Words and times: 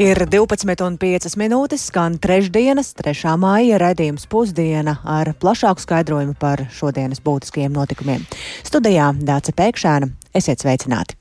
Ir 0.00 0.16
12,5 0.32 1.34
minūtes, 1.36 1.82
skan 1.90 2.14
trešdienas, 2.24 2.94
3. 2.96 3.34
māja 3.36 3.76
raidījums 3.82 4.24
pusdiena 4.32 4.94
ar 5.04 5.28
plašāku 5.36 5.84
skaidrojumu 5.84 6.38
par 6.40 6.62
šodienas 6.72 7.20
būtiskajiem 7.20 7.76
notikumiem. 7.76 8.24
Studijā 8.64 9.10
Dāca 9.20 9.52
Pēkšēna, 9.60 10.08
esiet 10.40 10.64
sveicināti! 10.64 11.20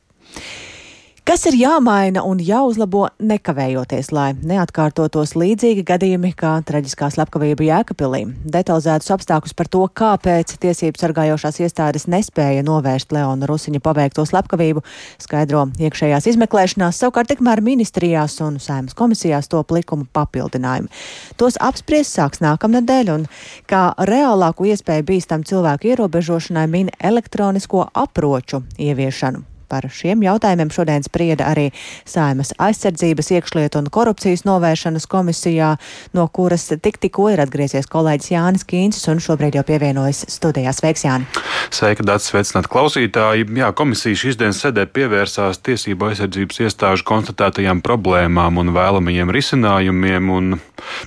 Kas 1.30 1.44
ir 1.46 1.54
jāmaina 1.60 2.24
un 2.26 2.40
jāuzlabo 2.42 3.04
nekavējoties, 3.22 4.08
lai 4.18 4.32
neatkārtotos 4.50 5.36
līdzīgi 5.38 5.84
gadījumi 5.86 6.32
kā 6.34 6.56
traģiskā 6.66 7.12
slepkavība 7.14 7.68
Jēkabpilī? 7.68 8.24
Detalizētus 8.50 9.12
apstākļus 9.14 9.54
par 9.54 9.70
to, 9.70 9.84
kāpēc 10.02 10.56
tiesību 10.64 10.98
sargājošās 10.98 11.60
iestādes 11.62 12.08
nespēja 12.10 12.64
novērst 12.66 13.14
Leona 13.14 13.46
Rusiņa 13.46 13.78
paveikto 13.86 14.26
slepkavību, 14.26 14.82
skaidro 15.22 15.68
iekšējās 15.78 16.32
izmeklēšanās, 16.34 17.04
savukārt 17.04 17.30
tikmēr 17.36 17.62
ministrijās 17.62 18.40
un 18.48 18.58
saimas 18.58 18.98
komisijās 18.98 19.52
top 19.54 19.76
likumu 19.78 20.10
papildinājumi. 20.10 20.90
Tos 21.38 21.62
apspriest 21.62 22.18
sāks 22.18 22.42
nākamnedēļ 22.42 23.14
un 23.20 23.30
kā 23.70 23.84
reālāku 24.10 24.72
iespēju 24.74 25.06
bīstam 25.14 25.46
cilvēku 25.46 25.94
ierobežošanai 25.94 26.66
min 26.74 26.90
elektronisko 26.98 27.86
aproču 27.94 28.64
ieviešanu. 28.82 29.46
Par 29.70 29.86
šiem 29.94 30.24
jautājumiem 30.26 30.72
šodien 30.74 31.04
sprieda 31.06 31.46
arī 31.52 31.68
Saimas 32.10 32.56
aizsardzības 32.58 33.30
iekšlietu 33.38 33.84
un 33.84 33.90
korupcijas 33.94 34.42
novēršanas 34.48 35.06
komisijā, 35.10 35.76
no 36.18 36.26
kuras 36.34 36.66
tik 36.72 36.98
tikko 36.98 37.28
ir 37.34 37.44
atgriezies 37.44 37.86
kolēģis 37.92 38.32
Jānis 38.34 38.66
Kīncis 38.66 39.06
un 39.12 39.22
šobrīd 39.22 39.60
jau 39.60 39.66
pievienojas 39.68 40.24
studijā. 40.34 40.74
Sveiks, 40.74 41.06
Jāni! 41.06 41.30
Sveika, 41.70 42.06
Dārts, 42.08 42.32
sveicināt 42.32 42.70
klausītāji! 42.72 43.46
Jā, 43.60 43.70
komisija 43.78 44.18
šīs 44.18 44.40
dienas 44.40 44.62
sēdē 44.64 44.88
pievērsās 44.90 45.62
tiesību 45.66 46.10
aizsardzības 46.10 46.64
iestāžu 46.66 47.06
konstatētajām 47.10 47.84
problēmām 47.86 48.58
un 48.62 48.74
vēlamajiem 48.74 49.34
risinājumiem, 49.38 50.34
un 50.34 50.58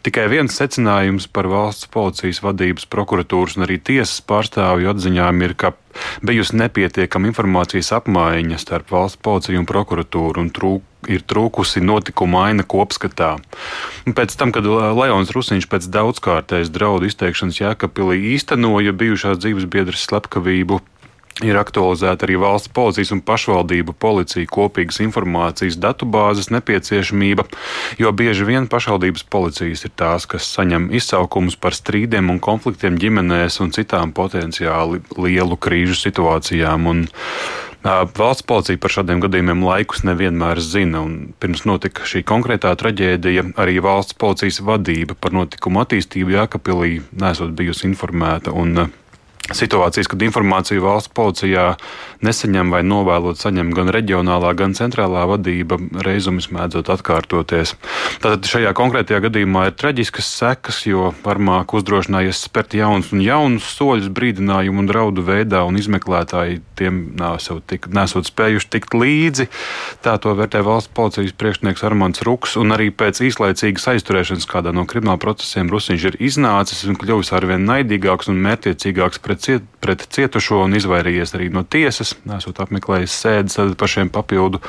tikai 0.06 0.28
viens 0.30 0.54
secinājums 0.54 1.26
par 1.34 1.50
valsts 1.50 1.90
policijas 1.90 2.42
vadības 2.46 2.86
prokuratūras 2.92 3.58
un 3.58 3.66
arī 3.66 3.80
tiesas 3.82 4.22
pārstāvju 4.28 4.94
atziņām 4.94 5.46
ir, 5.48 5.58
ka 5.58 5.74
bijusi 6.24 6.58
nepietiekama 6.60 7.30
informācijas 7.30 7.92
apmaiņa 7.98 8.60
starp 8.60 8.92
valsts 8.94 9.20
policiju 9.22 9.62
un 9.62 9.68
prokuratūru 9.68 10.42
un 10.42 10.50
trūk, 10.54 10.86
ir 11.10 11.24
trūkusi 11.26 11.82
notikuma 11.82 12.46
aina 12.48 12.66
kopskatā. 12.66 13.34
Pēc 14.06 14.36
tam, 14.38 14.52
kad 14.54 14.66
Leons 14.66 15.32
Rusiņš 15.34 15.68
pēc 15.70 15.88
daudzkārtējas 15.94 16.70
draudu 16.74 17.10
izteikšanas 17.10 17.60
Jēkabpilī 17.62 18.20
īstenoja 18.36 18.94
bijušās 18.94 19.40
dzīves 19.42 19.66
biedras 19.70 20.06
slepkavību, 20.08 20.80
Ir 21.40 21.56
aktualizēta 21.56 22.26
arī 22.26 22.36
valsts 22.36 22.68
policijas 22.76 23.14
un 23.14 23.22
pašvaldību 23.24 23.94
policija 23.96 24.50
kopīgas 24.52 25.00
informācijas 25.00 25.78
datubāzes 25.80 26.50
nepieciešamība, 26.52 27.46
jo 27.98 28.12
bieži 28.12 28.44
vien 28.44 28.68
pašvaldības 28.68 29.24
policijas 29.32 29.86
ir 29.88 29.94
tās, 29.96 30.28
kas 30.28 30.50
saņem 30.52 30.90
izsaukumus 30.92 31.56
par 31.56 31.72
strīdiem 31.72 32.28
un 32.34 32.38
konfliktiem 32.42 33.00
ģimenēs 33.00 33.58
un 33.64 33.72
citām 33.72 34.12
potenciāli 34.12 35.00
lielu 35.16 35.56
krīžu 35.56 35.96
situācijām. 36.04 36.88
Un, 36.92 37.04
Valsts 37.82 38.44
policija 38.46 38.78
par 38.78 38.92
šādiem 38.94 39.18
gadījumiem 39.24 39.64
laikus 39.66 40.04
nevienmēr 40.06 40.60
zina, 40.62 41.00
un 41.02 41.32
pirms 41.42 41.64
notika 41.66 42.06
šī 42.06 42.20
konkrētā 42.22 42.70
traģēdija, 42.78 43.48
arī 43.58 43.80
valsts 43.82 44.14
policijas 44.14 44.60
vadība 44.62 45.16
par 45.18 45.34
notikumu 45.34 45.82
attīstību 45.82 46.36
Jākapilī 46.36 47.00
nesot 47.18 47.56
bijusi 47.58 47.88
informēta. 47.88 48.54
Un, 48.54 48.84
situācijas, 49.50 50.06
kad 50.06 50.22
informāciju 50.22 50.84
valsts 50.84 51.10
policijā 51.14 51.72
nesaņem 52.22 52.70
vai 52.70 52.82
novēlot 52.86 53.40
saņem 53.42 53.72
gan 53.74 53.90
reģionālā, 53.92 54.52
gan 54.58 54.76
centrālā 54.78 55.24
vadība, 55.26 55.80
reizumis 56.06 56.48
mēdzot 56.54 56.92
atkārtoties. 56.94 57.74
Tātad 58.22 58.46
šajā 58.46 58.70
konkrētajā 58.78 59.24
gadījumā 59.26 59.66
ir 59.68 59.76
traģiskas 59.80 60.28
sekas, 60.38 60.82
jo 60.86 61.10
varmāk 61.24 61.74
uzdrošinājies 61.74 62.44
spērt 62.46 62.76
jaunus 62.78 63.10
un 63.12 63.24
jaunus 63.24 63.66
soļus 63.74 64.12
brīdinājumu 64.14 64.84
un 64.84 64.90
draudu 64.90 65.26
veidā, 65.26 65.64
un 65.66 65.80
izmeklētāji 65.80 66.60
tiem 66.78 67.02
nesot, 67.18 67.64
tik, 67.70 67.90
nesot 67.92 68.30
spējuši 68.30 68.70
tikt 68.76 68.94
līdzi. 68.94 69.48
Tā 70.06 70.16
to 70.22 70.36
vērtē 70.38 70.62
valsts 70.66 70.92
policijas 70.94 71.34
priekšnieks 71.38 71.82
Armāns 71.86 72.22
Ruks, 72.26 72.54
un 72.60 72.74
arī 72.76 72.92
pēc 72.94 73.24
īslaicīgas 73.26 73.90
aizturēšanas 73.96 74.48
kādā 74.50 74.74
no 74.74 74.86
krimināla 74.88 75.20
procesiem 75.22 75.70
Rusiņš 75.72 76.08
ir 76.12 76.20
iznācis 76.30 76.86
un 76.86 76.98
kļuvis 77.00 77.34
arvien 77.34 77.66
naidīgāks 77.66 78.30
un 78.30 78.40
mērķiecīgāks 78.46 79.22
pret, 79.32 79.40
ciet, 79.40 79.62
pret 79.80 80.04
cietušo 80.12 80.62
un 80.66 80.76
izvairījies 80.76 81.34
arī 81.36 81.48
no 81.52 81.64
tiesas, 81.64 82.14
nesot 82.28 82.60
apmeklējis 82.60 83.16
sēdes 83.24 83.58
par 83.80 83.88
šiem 83.88 84.12
papildu 84.12 84.60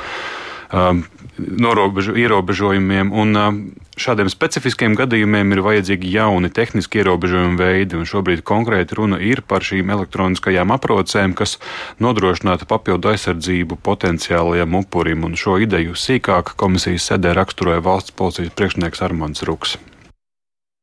um, 0.71 1.03
norobežu, 1.37 2.15
ierobežojumiem. 2.15 3.11
Un, 3.11 3.35
um, 3.35 3.59
šādiem 3.99 4.31
specifiskiem 4.31 4.95
gadījumiem 4.97 5.51
ir 5.53 5.61
vajadzīgi 5.65 6.13
jauni 6.15 6.49
tehniski 6.53 7.03
ierobežojumi 7.03 7.59
veidi, 7.59 7.99
šobrīd 8.07 8.43
konkrēti 8.47 8.97
runa 8.97 9.19
ir 9.21 9.43
par 9.45 9.65
šīm 9.65 9.91
elektroniskajām 9.93 10.73
aprocēm, 10.73 11.35
kas 11.37 11.59
nodrošinātu 12.01 12.69
papildu 12.69 13.13
aizsardzību 13.13 13.81
potenciālajiem 13.83 14.79
upurim. 14.79 15.27
Un 15.27 15.35
šo 15.39 15.59
ideju 15.61 15.97
sīkāk 15.99 16.55
komisijas 16.55 17.11
sēdē 17.11 17.35
raksturoja 17.37 17.83
valsts 17.83 18.15
policijas 18.15 18.55
priekšnieks 18.55 19.03
Armāns 19.03 19.43
Ruks. 19.45 19.77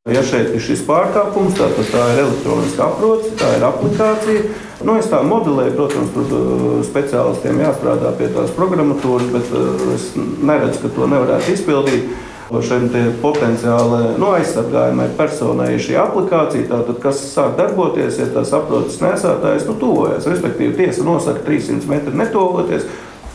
Ja 0.08 0.22
šeit 0.24 0.54
ir 0.56 0.62
šis 0.64 0.80
pārkāpums, 0.86 1.58
tad 1.58 1.74
tā 1.76 2.04
ir 2.14 2.22
elektroniska 2.22 2.86
aproce, 2.86 3.34
tā 3.36 3.50
ir 3.58 3.64
aplikācija. 3.68 4.44
Nu, 4.80 4.94
es 4.96 5.10
tā 5.12 5.18
modelēju, 5.28 5.74
protams, 5.76 6.14
tur 6.14 6.30
uh, 6.38 6.62
speciālistiem 6.88 7.60
jāstrādā 7.60 8.14
pie 8.16 8.30
tās 8.32 8.54
programmatūras, 8.56 9.28
bet 9.34 9.52
uh, 9.52 9.82
es 9.92 10.06
neredzu, 10.16 10.80
ka 10.80 10.92
to 10.96 11.10
nevarētu 11.12 11.52
izpildīt. 11.52 12.08
Šiem 12.50 12.88
potenciāli 13.20 14.16
nu, 14.16 14.30
aizsargājumai 14.38 15.10
personai 15.20 15.68
ir 15.74 15.84
šī 15.84 16.00
aplikācija, 16.00 16.70
tātad, 16.72 16.96
kas 17.04 17.20
sāk 17.34 17.60
darboties, 17.60 18.22
ja 18.24 18.32
tas 18.32 18.56
aproces 18.56 18.96
nesētājs 19.04 19.68
nu, 19.68 19.76
tuvojas. 19.84 20.32
Respektīvi, 20.32 20.78
tiesa 20.80 21.04
nosaka 21.04 21.44
300 21.44 21.92
metru 21.92 22.16
netovoties 22.16 22.88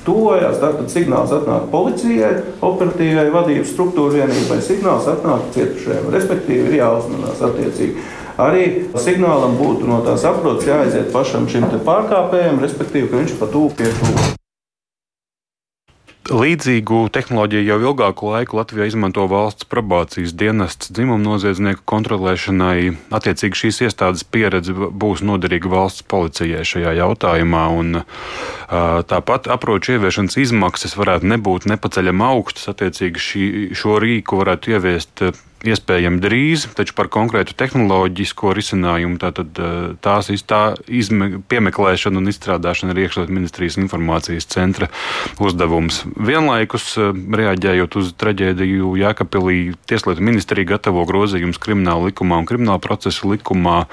tuvojās. 0.05 0.59
Tad 0.61 0.83
signāls 0.93 1.33
atnāk 1.35 1.67
policijai, 1.73 2.31
operatīvai 2.65 3.27
vadības 3.33 3.73
struktūra 3.73 4.21
vienībai, 4.21 4.61
signāls 4.63 5.09
atnāk 5.11 5.49
cietušajiem. 5.55 6.13
Respektīvi, 6.15 6.69
ir 6.69 6.79
jāuzmanās 6.83 7.43
attiecīgi. 7.49 8.07
Arī 8.45 8.65
signālam 8.99 9.55
būtu 9.59 9.87
no 9.87 10.01
tās 10.05 10.25
aprots 10.27 10.67
jāaiziet 10.67 11.13
pašam 11.15 11.47
šim 11.51 11.69
pārkāpējam, 11.87 12.59
respektīvi, 12.63 13.11
ka 13.11 13.21
viņš 13.23 13.37
pat 13.39 13.55
tūp 13.55 13.79
pie 13.79 13.93
tūpa. 13.95 14.34
Līdzīgu 16.25 17.03
tehnoloģiju 17.13 17.67
jau 17.69 17.75
ilgāku 17.83 18.31
laiku 18.33 18.57
Latvijā 18.57 18.87
izmanto 18.89 19.27
valsts 19.29 19.67
probācijas 19.69 20.31
dienests 20.33 20.89
dzimumu 20.89 21.21
noziedznieku 21.21 21.83
kontrolēšanai. 21.85 22.95
Attiecīgi 23.13 23.59
šīs 23.59 23.83
iestādes 23.85 24.25
pieredze 24.25 24.73
būs 24.73 25.21
noderīga 25.21 25.69
valsts 25.69 26.01
policijai 26.09 26.65
šajā 26.65 26.95
jautājumā. 26.97 27.67
Un, 27.77 28.01
tāpat 29.13 29.51
aproču 29.53 29.99
ieviešanas 29.99 30.39
izmaksas 30.41 30.97
varētu 30.97 31.29
nebūt 31.29 31.69
nepaceļami 31.69 32.25
augstas. 32.31 32.71
Attiecīgi 32.73 33.25
šī, 33.27 33.45
šo 33.77 33.99
rīku 34.01 34.41
varētu 34.41 34.73
ieviest 34.73 35.27
iespējami 35.63 36.19
drīz, 36.21 36.65
taču 36.75 36.95
par 36.97 37.07
konkrētu 37.13 37.55
tehnoloģisko 37.57 38.53
risinājumu 38.57 39.17
tātad, 39.21 39.49
eh, 39.57 39.95
tās 40.01 40.29
tā 40.45 40.75
izme, 40.87 41.41
piemeklēšana 41.49 42.17
un 42.17 42.27
izstrādāšana 42.27 42.91
ir 42.91 43.05
iekšlietu 43.05 43.31
ministrijas 43.31 43.77
informācijas 43.77 44.45
centra 44.45 44.89
uzdevums. 45.39 46.03
Vienlaikus, 46.17 46.97
eh, 46.97 47.13
reaģējot 47.13 47.95
uz 47.95 48.13
traģēdiju 48.13 48.95
Jēkabpilī, 48.99 49.75
Tieslietu 49.87 50.21
ministrija 50.21 50.65
gatavo 50.65 51.05
grozījumus 51.05 51.59
krimināla 51.59 52.11
likumā 52.11 52.39
un 52.39 52.45
krimināla 52.45 52.81
procesa 52.81 53.27
likumā, 53.27 53.87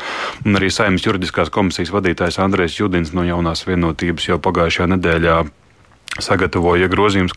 un 0.44 0.54
arī 0.54 0.70
saimnes 0.70 1.02
juridiskās 1.02 1.50
komisijas 1.50 1.90
vadītājs 1.90 2.38
Andrēs 2.38 2.78
Judins 2.78 3.12
no 3.12 3.22
jaunās 3.22 3.64
vienotības 3.64 4.28
jau 4.28 4.38
pagājušajā 4.38 4.96
nedēļā 4.96 5.61
sagatavoja 6.20 6.90
grozījumus 6.92 7.32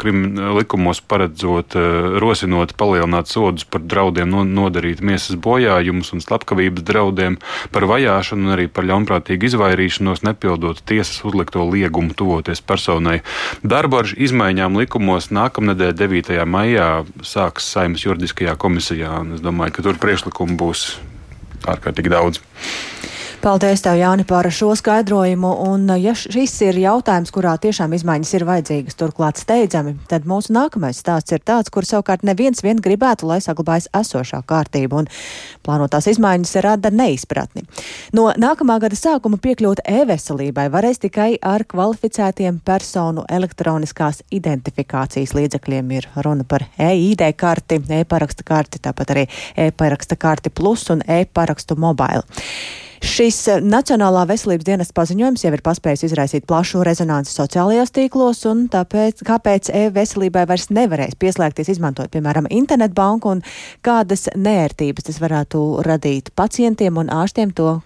likumos, 0.57 1.00
paredzot, 1.00 1.75
eh, 1.80 2.19
rosinot 2.19 2.75
palielināt 2.75 3.31
sodus 3.31 3.63
par 3.63 3.81
draudiem 3.81 4.27
nodarīt 4.27 5.01
miesas 5.01 5.38
bojājumus 5.39 6.12
un 6.13 6.19
slepkavības 6.19 6.83
draudiem, 6.83 7.38
par 7.72 7.83
vajāšanu 7.83 8.48
un 8.48 8.57
arī 8.57 8.68
par 8.68 8.83
ļaunprātīgu 8.83 9.48
izvairīšanos, 9.48 10.24
nepildot 10.27 10.83
tiesas 10.86 11.24
uzlikto 11.24 11.63
liegumu 11.63 12.13
tuvoties 12.13 12.62
personai. 12.62 13.22
Darbu 13.63 14.00
ar 14.04 14.06
izmaiņām 14.12 14.75
likumos 14.75 15.31
nākamnedēļ 15.31 15.94
9. 15.95 16.45
maijā 16.45 17.06
sāks 17.24 17.72
Saimas 17.72 18.04
juridiskajā 18.04 18.57
komisijā, 18.57 19.22
un 19.22 19.36
es 19.36 19.42
domāju, 19.42 19.77
ka 19.77 19.88
tur 19.88 19.95
priekšlikumu 19.95 20.57
būs 20.60 20.98
ārkārtīgi 21.63 22.12
daudz. 22.12 22.44
Paldies, 23.46 23.84
tev, 23.86 24.00
Jāni, 24.00 24.24
par 24.26 24.48
šo 24.50 24.72
skaidrojumu. 24.74 25.52
Un, 25.70 25.84
ja 26.02 26.16
šis 26.18 26.56
ir 26.66 26.80
jautājums, 26.82 27.30
kurā 27.30 27.52
tiešām 27.62 27.92
izmaiņas 27.94 28.30
ir 28.34 28.44
vajadzīgas, 28.48 28.96
turklāt 28.98 29.38
steidzami, 29.38 29.92
tad 30.10 30.24
mūsu 30.26 30.50
nākamais 30.56 30.98
stāsts 30.98 31.36
ir 31.36 31.44
tāds, 31.46 31.70
kur 31.70 31.86
savukārt 31.86 32.24
neviens 32.26 32.64
vien 32.66 32.80
gribētu, 32.82 33.28
lai 33.30 33.38
saglabājas 33.46 33.86
esošā 33.94 34.40
kārtība, 34.50 35.04
un 35.04 35.10
plānotās 35.62 36.08
izmaiņas 36.10 36.56
rada 36.66 36.90
neizpratni. 36.90 37.62
No 38.18 38.32
nākamā 38.34 38.80
gada 38.82 38.98
sākuma 38.98 39.38
piekļūt 39.44 39.84
e-veselībai 39.94 40.66
varēs 40.74 41.04
tikai 41.04 41.36
ar 41.46 41.68
kvalificētiem 41.70 42.58
personu 42.66 43.28
elektroniskās 43.30 44.24
identifikācijas 44.34 45.36
līdzekļiem. 45.38 45.94
Ir 46.00 46.10
runa 46.26 46.48
par 46.50 46.66
e-ID 46.82 47.28
karti, 47.38 47.78
e-paraksta 48.00 48.48
karti, 48.50 48.82
tāpat 48.90 49.14
arī 49.14 49.28
e-paraksta 49.68 50.18
karti 50.18 50.50
plus 50.50 50.88
un 50.90 51.06
e-parakstu 51.06 51.78
mobile. 51.78 52.26
Šis 53.04 53.38
eh, 53.52 53.64
Nacionālā 53.64 54.26
veselības 54.30 54.68
dienas 54.68 54.94
paziņojums 54.96 55.46
jau 55.46 55.54
ir 55.56 55.64
paspējis 55.66 56.06
izraisīt 56.10 56.48
plašu 56.48 56.84
rezonanci 56.86 57.34
sociālajos 57.36 57.94
tīklos, 57.96 58.44
un 58.50 58.68
tāpēc, 58.72 59.24
kāpēc 59.28 59.72
e-veselībai 59.74 60.46
vairs 60.50 60.70
nevarēs 60.74 61.18
pieslēgties 61.20 61.74
izmantot, 61.76 62.12
piemēram, 62.14 62.50
internetbanku 62.52 63.36
un 63.36 63.44
kādas 63.86 64.30
nērtības 64.36 65.10
tas 65.10 65.20
varētu 65.24 65.66
radīt 65.86 66.32
pacientiem 66.36 67.02
un 67.02 67.12
ārstiem 67.14 67.54
to 67.56 67.80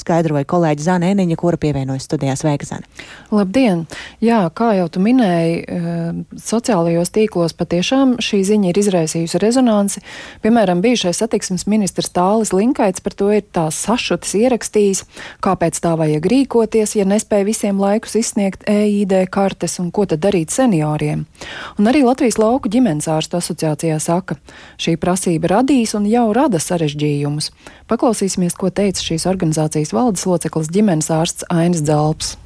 skaidroja 0.00 0.48
kolēģi 0.48 0.86
Zana 0.86 1.10
Eniņa, 1.14 1.36
kura 1.40 1.60
pievienojas 1.60 2.08
studijās 2.08 2.42
Sveika 2.44 2.68
Zana. 2.68 2.88
Labdien! 3.30 3.86
Jā, 4.24 4.42
kā 4.56 4.72
jau 4.78 4.88
tu 4.92 5.02
minēji, 5.04 5.56
eh, 5.64 6.10
sociālajos 6.40 7.12
tīklos 7.14 7.54
patiešām 7.56 8.16
šī 8.18 8.42
ziņa 8.48 8.70
ir 8.70 8.80
izraisījusi 8.82 9.40
rezonanci. 9.42 10.02
Piemēram, 10.42 10.82
bijušais 10.84 11.20
satiksmes 11.22 11.66
ministrs 11.66 12.10
Tālis 12.10 12.52
Linkaits 12.52 13.00
par 13.00 13.14
to 13.14 13.30
ir 13.32 13.42
tā 13.42 13.68
sašutis 13.70 14.34
ierakstījis, 14.40 15.04
kāpēc 15.44 15.80
tā 15.80 15.94
vajag 16.00 16.26
rīkoties, 16.32 16.96
ja 16.98 17.04
nespēja 17.04 17.46
visiem 17.48 17.80
laikus 17.80 18.16
izsniegt 18.20 18.64
EID 18.68 19.26
kartes 19.30 19.78
un 19.82 19.90
ko 19.90 20.06
tad 20.06 20.22
darīt 20.24 20.50
senioriem. 20.54 21.26
Un 21.78 21.90
arī 21.90 22.02
Latvijas 22.06 22.38
lauku 22.40 22.70
ģimenes 22.72 23.08
ārstu 23.10 23.38
asociācijā 23.40 23.98
saka, 24.02 24.36
šī 24.80 24.96
prasība 25.00 25.54
radīs 25.56 25.94
un 25.98 26.08
jau 26.10 26.28
rada 26.36 26.60
sarežģījumus. 26.62 27.50
Paklausīsimies, 27.90 28.54
ko 28.58 28.70
teica 28.70 29.02
šīs 29.02 29.26
organizācijas 29.30 29.89
valdes 29.96 30.26
loceklis 30.28 30.70
ģimenes 30.74 31.10
ārsts 31.14 31.46
Ainis 31.52 31.82
Dzalps. 31.86 32.36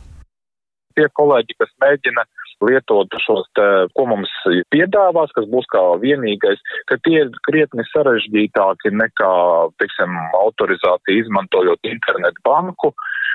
Tie 0.94 1.06
kolēģi, 1.18 1.56
kas 1.58 1.72
mēģina 1.82 2.24
lietot 2.64 3.16
šos, 3.24 3.46
te, 3.58 3.64
ko 3.96 4.06
mums 4.10 4.30
piedāvās, 4.72 5.32
kas 5.36 5.48
būs 5.50 5.66
kā 5.72 5.82
vienīgais, 6.02 6.62
ka 6.90 6.98
tie 7.06 7.24
ir 7.24 7.32
krietni 7.46 7.84
sarežģītāki 7.90 8.94
nekā, 8.94 9.34
teiksim, 9.82 10.14
autorizācija 10.40 11.24
izmantojot 11.24 11.90
internetu 11.90 12.46
banku. 12.46 12.94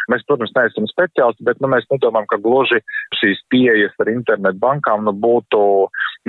Mēs, 0.10 0.24
protams, 0.26 0.54
neesam 0.56 0.88
speciālisti, 0.90 1.46
bet 1.46 1.60
nu, 1.62 1.70
mēs 1.70 1.86
nedomājam, 1.92 2.30
ka 2.32 2.40
gluži 2.42 2.80
šīs 3.20 3.44
pieejas 3.54 3.94
ar 4.02 4.10
internetu 4.10 4.58
bankām 4.64 5.06
nu, 5.06 5.14
būtu 5.14 5.60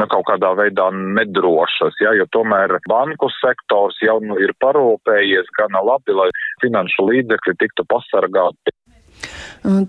nu, 0.01 0.09
kaut 0.11 0.27
kādā 0.31 0.53
veidā 0.59 0.89
nedrošas, 0.97 1.99
ja, 2.03 2.15
jo 2.19 2.27
tomēr 2.35 2.79
banku 2.89 3.31
sektors 3.39 3.99
jau 4.05 4.19
nu, 4.25 4.39
ir 4.41 4.55
parūpējies 4.65 5.53
gana 5.59 5.85
labi, 5.85 6.17
lai 6.17 6.31
finanšu 6.65 7.09
līdzekļi 7.11 7.59
tiktu 7.61 7.87
pasargāti 7.91 8.75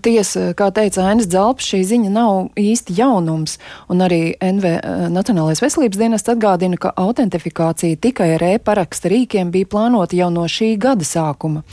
Tiesa, 0.04 0.50
kā 0.56 0.68
teica 0.74 1.06
Ainis 1.08 1.28
Dzalps, 1.32 1.64
šī 1.72 1.80
ziņa 1.88 2.10
nav 2.12 2.60
īsti 2.60 2.96
jaunums, 2.98 3.56
un 3.88 4.04
arī 4.04 4.34
NV 4.36 4.68
eh, 4.68 5.06
Nacionālais 5.12 5.62
veselības 5.64 6.00
dienests 6.00 6.32
atgādina, 6.32 6.76
ka 6.76 6.92
autentifikācija 7.00 8.00
tikai 8.02 8.34
ar 8.36 8.46
e-paraksta 8.52 9.12
rīkiem 9.12 9.52
bija 9.54 9.70
plānota 9.72 10.18
jau 10.18 10.28
no 10.34 10.44
šī 10.44 10.74
gada 10.80 11.08
sākuma 11.08 11.64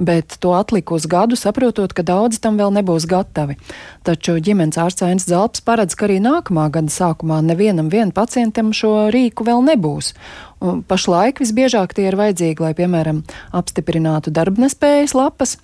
bet 0.00 0.36
to 0.40 0.52
atlika 0.56 0.94
uz 0.94 1.06
gadu, 1.06 1.36
saprotot, 1.36 1.92
ka 1.92 2.02
daudzi 2.02 2.40
tam 2.40 2.56
vēl 2.56 2.72
nebūs 2.78 3.04
gatavi. 3.08 3.58
Taču 4.06 4.38
ģimenes 4.40 4.80
ārsts 4.80 5.04
Ainis 5.04 5.28
Zelps 5.28 5.60
paredz, 5.64 5.94
ka 5.94 6.08
arī 6.08 6.16
nākamā 6.24 6.70
gada 6.72 6.92
sākumā 6.92 7.42
nevienam 7.44 7.92
vien 7.92 8.12
pacientam 8.16 8.72
šo 8.76 9.10
rīku 9.12 9.44
vēl 9.44 9.60
nebūs. 9.68 10.14
Un 10.60 10.82
pašlaik 10.84 11.38
visbiežāk 11.40 11.94
tie 11.96 12.10
ir 12.10 12.18
vajadzīgi, 12.20 12.60
lai, 12.60 12.74
piemēram, 12.76 13.22
apstiprinātu 13.56 14.28
darbnespējas 14.36 15.14
lapas. 15.16 15.54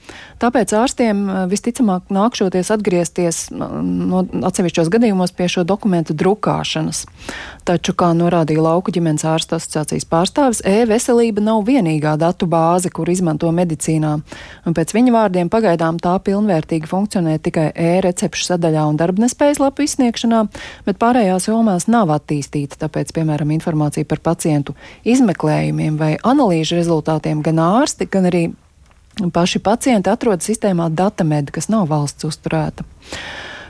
Tāpēc 0.40 0.72
ārstiem 0.72 1.20
eh, 1.28 1.42
visticamāk 1.50 2.08
nākšoties 2.16 2.72
atgriezties 2.72 3.40
no 3.52 4.22
atsevišķos 4.48 4.88
gadījumos 4.94 5.34
pie 5.36 5.50
šo 5.52 5.66
dokumentu 5.68 6.16
drukāšanas. 6.16 7.04
Taču, 7.68 7.92
kā 7.98 8.12
norādīja 8.16 8.62
Lauku 8.64 8.94
ģimenes 8.94 9.26
ārsta 9.28 9.58
asociācijas 9.60 10.08
pārstāvis, 10.08 10.62
e-veselība 10.64 11.44
nav 11.44 11.66
vienīgā 11.68 12.14
datu 12.16 12.48
bāze, 12.48 12.88
kur 12.88 13.10
izmanto 13.12 13.50
medicīnā. 13.52 14.14
Un 14.64 14.76
pēc 14.76 14.96
viņa 14.96 15.12
vārdiem 15.12 15.52
pagaidām 15.52 16.00
tā 16.00 16.14
pilnvērtīgi 16.24 16.88
funkcionē 16.88 17.36
tikai 17.44 17.68
e-recepšu 17.74 18.48
sadaļā 18.52 18.86
un 18.88 18.96
darbnespējas 19.02 19.60
lapu 19.60 19.84
izsniegšanā, 19.84 20.46
bet 20.88 21.02
pārējās 21.02 21.50
jomās 21.50 21.90
nav 21.90 22.14
attīstīta, 22.16 22.80
tāpēc, 22.86 23.12
piemēram, 23.18 23.52
informācija 23.58 24.08
par 24.08 24.24
pacientu 24.30 24.76
izmeklējumiem 25.06 25.98
vai 26.00 26.12
analīžu 26.22 26.78
rezultātiem 26.78 27.42
gan 27.46 27.60
ārsti, 27.62 28.08
gan 28.10 28.28
arī 28.30 28.44
paši 29.32 29.62
pacienti 29.64 30.12
atrodas 30.12 30.48
sistēmā 30.48 30.90
Datamed, 30.92 31.50
kas 31.54 31.70
nav 31.72 31.88
valsts 31.92 32.28
uzturēta. 32.28 32.84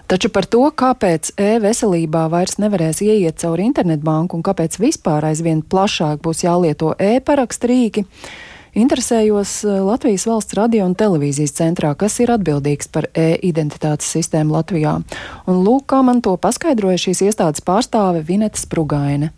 Taču 0.07 0.31
par 0.31 0.47
to, 0.47 0.63
kāpēc 0.71 1.33
e-veselībā 1.35 2.29
vairs 2.31 2.61
nevarēs 2.63 3.03
ieiet 3.03 3.41
cauri 3.43 3.65
internetbanku 3.67 4.39
un 4.39 4.45
kāpēc 4.47 4.79
vispār 4.79 5.27
aizvien 5.33 5.65
plašāk 5.67 6.23
būs 6.23 6.45
jālieto 6.47 6.93
e-parakstu 6.99 7.73
rīki, 7.73 8.05
Interesējos 8.77 9.65
eh, 9.65 9.79
Latvijas 9.81 10.27
valsts 10.29 10.55
radio 10.59 10.85
un 10.85 10.93
televīzijas 10.99 11.55
centrā, 11.57 11.95
kas 11.97 12.19
ir 12.21 12.29
atbildīgs 12.35 12.91
par 12.93 13.09
e-identitātes 13.17 14.11
sistēmu 14.13 14.53
Latvijā. 14.53 14.99
Un 15.49 15.63
lūk, 15.65 15.87
kā 15.89 16.03
man 16.05 16.21
to 16.21 16.35
paskaidroja 16.37 17.01
šīs 17.07 17.25
iestādes 17.31 17.65
pārstāve 17.65 18.21
Vineta 18.29 18.61
Sprugaine. 18.61 19.33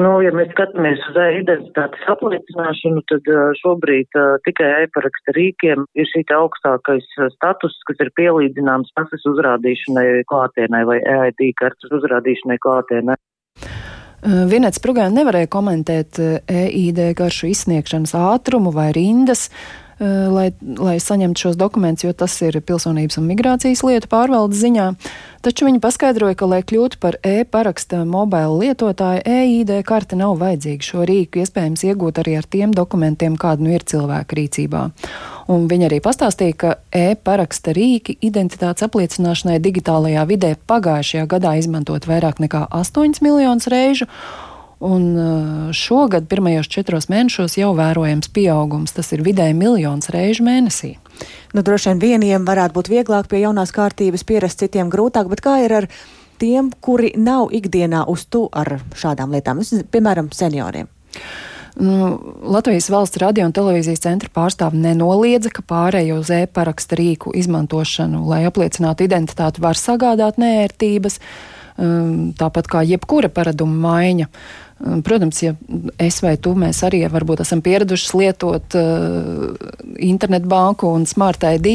Nu, 0.00 0.12
ja 0.24 0.30
mēs 0.32 0.48
skatāmies 0.54 1.02
uz 1.10 1.18
e-identitātes 1.20 2.06
apliecināšanu, 2.08 3.02
tad 3.12 3.26
uh, 3.28 3.50
šobrīd 3.60 4.16
uh, 4.16 4.38
tikai 4.46 4.70
e-paraksta 4.86 5.34
rīkiem 5.36 5.84
ir 5.92 6.08
šī 6.08 6.22
augstākais 6.32 7.10
status, 7.34 7.76
kas 7.90 8.00
ir 8.00 8.12
pielīdzināms 8.16 8.94
pasas 8.96 9.28
uzrādīšanai 9.34 10.24
klātienē 10.32 10.86
vai 10.88 10.96
EID 11.02 11.44
kartas 11.60 11.92
uzrādīšanai 12.00 12.56
klātienē. 12.64 13.18
Eh, 14.22 14.44
Vienets 14.46 14.78
Prugēna 14.78 15.10
nevarēja 15.16 15.48
komentēt 15.50 16.18
EID 16.22 16.98
eh, 17.02 17.08
e 17.10 17.14
garšu 17.18 17.48
izsniegšanas 17.50 18.12
ātrumu 18.14 18.70
vai 18.70 18.92
rindas, 18.94 19.48
eh, 19.50 19.91
lai, 20.02 20.50
lai 20.60 20.96
saņemtu 21.00 21.46
šos 21.46 21.58
dokumentus, 21.58 22.04
jo 22.06 22.12
tas 22.16 22.34
ir 22.42 22.58
pilsonības 22.66 23.20
un 23.20 23.28
migrācijas 23.28 23.84
lietu 23.86 24.10
pārvaldes 24.10 24.58
ziņā. 24.62 24.88
Taču 25.42 25.66
viņi 25.66 25.80
paskaidroja, 25.82 26.36
ka, 26.38 26.46
lai 26.46 26.60
kļūtu 26.66 26.98
par 27.02 27.16
e-paraksta 27.26 28.04
mobilu 28.06 28.60
lietotāju, 28.60 29.24
e-ID 29.26 29.72
karte 29.86 30.18
nav 30.18 30.36
vajadzīga. 30.42 30.86
Šo 30.86 31.06
rīku 31.08 31.42
iespējams 31.42 31.82
iegūt 31.88 32.20
arī 32.22 32.36
ar 32.38 32.46
tiem 32.46 32.74
dokumentiem, 32.74 33.38
kāda 33.40 33.66
nu 33.66 33.74
ir 33.74 33.82
cilvēka 33.86 34.38
rīcībā. 34.38 34.84
Un 35.50 35.66
viņa 35.70 35.88
arī 35.88 35.98
pastāstīja, 36.04 36.58
ka 36.58 36.76
e-paraksta 36.94 37.74
rīki 37.74 38.18
identitātes 38.22 38.86
apliecināšanai 38.86 39.58
digitālajā 39.62 40.22
vidē 40.30 40.54
pagājušajā 40.70 41.26
gadā 41.30 41.56
izmantot 41.58 42.06
vairāk 42.06 42.42
nekā 42.42 42.68
8 42.70 43.22
miljonus 43.26 43.70
reižu. 43.70 44.10
Un 44.82 45.04
uh, 45.14 45.68
šogad, 45.76 46.26
pirmajos 46.26 46.66
četros 46.66 47.06
mēnešos, 47.12 47.54
jau 47.60 47.70
vērojams 47.78 48.32
pieaugums. 48.34 48.94
Tas 48.96 49.12
ir 49.14 49.22
vidēji 49.22 49.54
miljons 49.54 50.10
reižu 50.10 50.42
mēnesī. 50.48 50.96
Nu, 51.54 51.62
droši 51.62 51.92
vien 51.92 52.02
vieniem 52.02 52.48
varētu 52.48 52.74
būt 52.74 52.90
vieglāk 52.90 53.28
pie 53.30 53.44
jaunās 53.44 53.70
kārtības 53.74 54.26
pierast, 54.26 54.58
citiem 54.58 54.90
grūtāk, 54.90 55.30
bet 55.30 55.44
kā 55.44 55.60
ir 55.62 55.76
ar 55.82 55.88
tiem, 56.42 56.72
kuri 56.82 57.12
nav 57.14 57.52
ikdienā 57.54 58.02
uz 58.10 58.26
tu 58.26 58.48
ar 58.50 58.80
šādām 58.98 59.30
lietām, 59.36 59.62
piemēram, 59.92 60.32
senioriem? 60.34 60.90
Nu, 61.78 62.18
Latvijas 62.42 62.90
valsts 62.92 63.16
radio 63.22 63.46
un 63.48 63.54
televīzijas 63.56 64.02
centra 64.04 64.28
pārstāve 64.34 64.76
nenoliedza, 64.76 65.48
ka 65.54 65.64
pārējo 65.64 66.18
uz 66.20 66.32
e-paraksta 66.34 66.98
rīku 66.98 67.32
izmantošanu, 67.38 68.26
lai 68.28 68.42
apliecinātu 68.48 69.06
identitāti, 69.06 69.62
var 69.64 69.80
sagādāt 69.80 70.36
nērtības, 70.42 71.16
um, 71.78 72.34
tāpat 72.36 72.68
kā 72.68 72.84
jebkura 72.84 73.32
paraduma 73.32 73.78
maiņa. 73.86 74.28
Protams, 74.82 75.42
ja 75.44 75.52
es 76.02 76.18
vai 76.24 76.34
tu, 76.42 76.56
mēs 76.58 76.80
arī 76.86 77.04
varbūt 77.10 77.44
esam 77.44 77.60
pieraduši 77.62 78.16
lietot 78.18 78.74
uh, 78.78 79.52
internetbanku 80.02 80.90
un 80.90 81.06
smart 81.06 81.46
ID, 81.46 81.70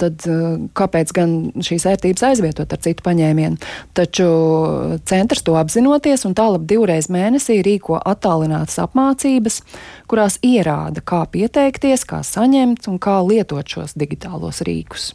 tad 0.00 0.24
eh, 0.28 0.44
kāpēc 0.76 1.12
gan 1.16 1.34
šīs 1.64 1.86
ērtības 1.90 2.24
aizvietot 2.30 2.72
ar 2.72 2.80
citu 2.84 3.04
paņēmienu? 3.06 3.60
Taču 3.96 4.28
centrs 5.08 5.44
to 5.46 5.56
apzinoties 5.60 6.24
un 6.28 6.36
tālāk 6.38 6.64
divreiz 6.68 7.10
mēnesī 7.12 7.60
rīko 7.66 8.00
attālinātas 8.00 8.80
apmācības, 8.86 9.60
kurās 10.10 10.40
ierāda, 10.46 11.04
kā 11.04 11.24
pieteikties, 11.32 12.06
kā 12.08 12.22
saņemt 12.24 12.88
un 12.90 12.98
kā 13.02 13.20
lietot 13.26 13.76
šos 13.76 13.96
digitālos 13.98 14.64
rīkus. 14.66 15.12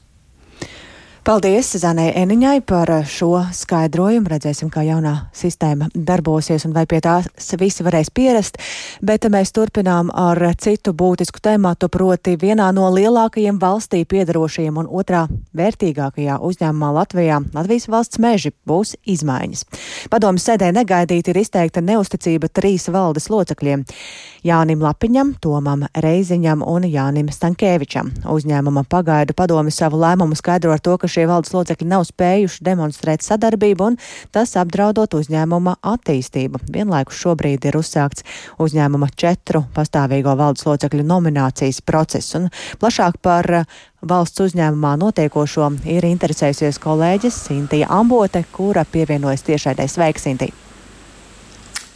Paldies 1.21 1.67
Zanai 1.77 2.07
Eniņai 2.17 2.63
par 2.65 2.89
šo 3.05 3.43
skaidrojumu. 3.53 4.25
Redzēsim, 4.31 4.71
kā 4.73 4.81
jaunā 4.81 5.11
sistēma 5.37 5.91
darbosies 5.93 6.63
un 6.65 6.71
vai 6.73 6.87
pie 6.89 6.97
tās 7.05 7.27
visi 7.61 7.85
varēs 7.85 8.09
pierast. 8.09 8.57
Bet 9.05 9.27
mēs 9.29 9.53
turpinām 9.53 10.09
ar 10.17 10.41
citu 10.57 10.95
būtisku 10.97 11.37
tēmatu, 11.45 11.91
proti 11.93 12.33
vienā 12.41 12.71
no 12.73 12.87
lielākajiem 12.95 13.59
valstī 13.61 14.01
piedarošajiem 14.09 14.79
un 14.81 14.89
otrā 14.89 15.27
vērtīgākajā 15.53 16.39
uzņēmumā 16.41 16.89
Latvijā 16.97 17.37
Latvijas 17.53 17.85
valsts 17.93 18.17
meži 18.17 18.49
būs 18.65 18.95
izmaiņas. 19.05 19.61
Padomu 20.09 20.41
sēdē 20.41 20.71
negaidīti 20.73 21.35
ir 21.35 21.41
izteikta 21.43 21.85
neusticība 21.85 22.49
trīs 22.49 22.89
valdes 22.89 23.29
locekļiem- 23.29 23.85
Jānim 24.49 24.81
Lapiņam, 24.81 25.35
Tomam 25.37 25.85
Reiziņam 25.93 26.65
un 26.65 26.89
Jānim 26.89 27.29
Stankēvičam. 27.29 28.09
Uzņēmuma 28.25 28.87
pagaidu 28.89 29.37
padomi 29.37 29.69
savu 29.69 30.01
lēmumu 30.01 30.33
skaidro 30.33 30.73
ar 30.73 30.79
to, 30.79 30.97
ka 30.97 31.10
šie 31.11 31.27
valdes 31.29 31.53
locekļi 31.55 31.87
nav 31.91 32.05
spējuši 32.07 32.63
demonstrēt 32.65 33.25
sadarbību 33.25 33.87
un 33.91 33.97
tas 34.33 34.55
apdraudot 34.59 35.13
uzņēmuma 35.19 35.77
attīstību. 35.93 36.63
Vienlaikus 36.71 37.19
šobrīd 37.21 37.67
ir 37.69 37.77
uzsākts 37.79 38.25
uzņēmuma 38.61 39.11
četru 39.15 39.65
pastāvīgo 39.75 40.35
valdes 40.39 40.65
locekļu 40.67 41.05
nominācijas 41.07 41.81
process. 41.85 42.35
Un 42.39 42.49
plašāk 42.81 43.19
par 43.21 43.65
valsts 44.01 44.47
uzņēmumā 44.47 44.95
notiekošo 45.01 45.69
ir 45.91 46.07
interesējusies 46.09 46.81
kolēģis 46.81 47.43
Sintija 47.47 47.91
Ambote, 47.93 48.43
kura 48.55 48.85
pievienojas 48.87 49.45
tiešraidē. 49.47 49.87
Sveika, 49.91 50.23
Sintija! 50.23 50.57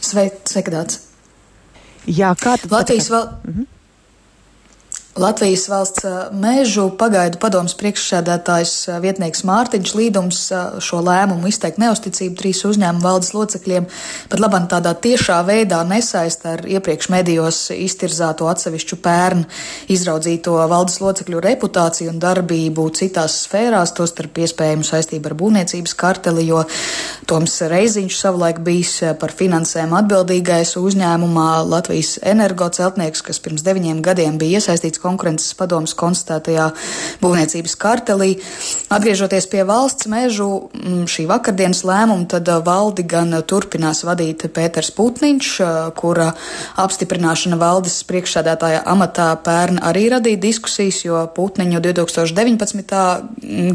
Sveika, 0.06 0.44
Sveika 0.46 0.86
Jā, 2.06 2.30
kā 2.38 2.54
tad? 2.60 2.70
Latvijas 2.70 3.10
vēl. 3.10 3.24
Mm 3.26 3.52
-hmm. 3.52 3.75
Latvijas 5.16 5.62
valsts 5.72 6.04
mēžu 6.36 6.90
pagaidu 7.00 7.38
padomus 7.40 7.72
priekšsēdētājs 7.80 8.72
vietnieks 9.00 9.46
Mārtiņš 9.48 9.92
Līdums 9.96 10.40
šo 10.84 10.98
lēmumu 11.00 11.48
izteikt 11.48 11.80
neusticību 11.80 12.36
trīs 12.36 12.60
uzņēmumu 12.68 13.00
valdes 13.00 13.32
locekļiem 13.32 13.86
pat 14.28 14.42
labam 14.44 14.66
tādā 14.68 14.92
tiešā 14.92 15.38
veidā 15.48 15.78
nesaista 15.88 16.52
ar 16.58 16.66
iepriekš 16.68 17.08
medijos 17.14 17.60
iztirzāto 17.72 18.50
atsevišķu 18.50 18.98
pērnu 19.06 19.46
izraudzīto 19.96 20.58
valdes 20.68 20.98
locekļu 21.00 21.40
reputāciju 21.46 22.12
un 22.12 22.20
darbību 22.20 22.84
citās 23.00 23.38
sfērās, 23.46 23.94
tostarp 23.96 24.42
iespējamu 24.44 24.84
saistību 24.84 25.32
ar 25.32 25.36
būvniecības 25.40 25.96
karteli, 25.96 26.44
jo 26.50 26.60
Toms 27.24 27.56
Reiziņš 27.72 28.20
savulaik 28.20 28.60
bijis 28.68 28.98
par 29.16 29.32
finansēm 29.32 29.96
atbildīgais 29.96 30.76
uzņēmumā 30.76 31.48
Latvijas 31.72 32.18
energoceltnieks, 32.20 33.24
kas 33.24 33.40
pirms 33.40 33.64
deviņiem 33.64 34.04
gadiem 34.04 34.36
bija 34.36 34.60
iesaistīts 34.60 35.05
konkurences 35.06 35.54
padomus 35.58 35.94
konstatētajā 35.98 36.66
būvniecības 37.22 37.76
kartelī. 37.80 38.34
Atgriežoties 38.92 39.48
pie 39.52 39.64
valsts 39.68 40.08
mežu 40.10 40.48
mm, 40.68 41.06
šī 41.10 41.26
vakardienas 41.30 41.84
lēmuma, 41.86 42.26
tad 42.30 42.48
uh, 42.50 42.60
valdi 42.66 43.06
gan 43.06 43.34
turpinās 43.46 44.02
vadīt 44.06 44.46
Pēters 44.56 44.92
Putniņš, 44.96 45.52
uh, 45.62 45.72
kura 45.96 46.32
apstiprināšana 46.82 47.58
valdes 47.60 47.98
priekšsādātāja 48.08 48.82
amatā 48.86 49.30
pērn 49.46 49.80
arī 49.86 50.08
radīja 50.14 50.42
diskusijas, 50.42 51.02
jo 51.06 51.22
Putniņu 51.36 51.82
2019. 51.84 53.04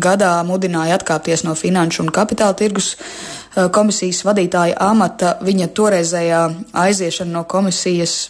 gadā 0.02 0.34
mudināja 0.48 1.00
atkāpties 1.00 1.46
no 1.48 1.56
finanšu 1.58 2.06
un 2.06 2.14
kapitāla 2.14 2.58
tirgus 2.58 2.94
uh, 2.96 3.70
komisijas 3.74 4.24
vadītāja 4.28 4.78
amata. 4.82 5.38
Viņa 5.44 5.72
toreizējā 5.76 6.44
aiziešana 6.86 7.40
no 7.40 7.44
komisijas 7.50 8.30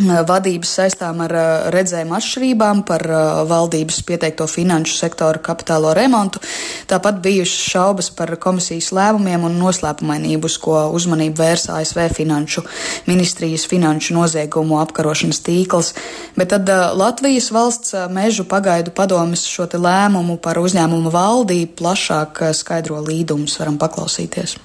vadības 0.00 0.70
saistām 0.78 1.20
ar 1.26 1.32
redzējumu 1.72 2.14
atšķirībām 2.16 2.80
par 2.88 3.04
valdības 3.48 3.98
pieteikto 4.08 4.46
finanšu 4.48 4.96
sektoru 4.96 5.42
kapitālo 5.44 5.92
remontu. 5.94 6.40
Tāpat 6.88 7.20
bijušas 7.24 7.68
šaubas 7.74 8.08
par 8.16 8.32
komisijas 8.40 8.88
lēmumiem 8.96 9.44
un 9.44 9.58
noslēpumainību, 9.60 10.48
uz 10.48 10.56
ko 10.62 10.78
uzmanību 10.96 11.36
vērs 11.42 11.68
ASV 11.76 12.06
finanšu 12.16 12.64
ministrijas 13.06 13.66
finanšu 13.68 14.16
noziegumu 14.16 14.80
apkarošanas 14.80 15.42
tīkls. 15.44 15.92
Bet 16.36 16.54
tad 16.54 16.72
Latvijas 16.96 17.50
valsts 17.52 17.96
mežu 18.10 18.48
pagaidu 18.48 18.94
padomis 18.96 19.44
šo 19.44 19.68
lēmumu 19.72 20.38
par 20.40 20.58
uzņēmumu 20.62 21.12
valdī 21.12 21.66
plašāk 21.66 22.46
skaidro 22.56 23.02
līdumus 23.04 23.60
varam 23.60 23.76
paklausīties. 23.80 24.56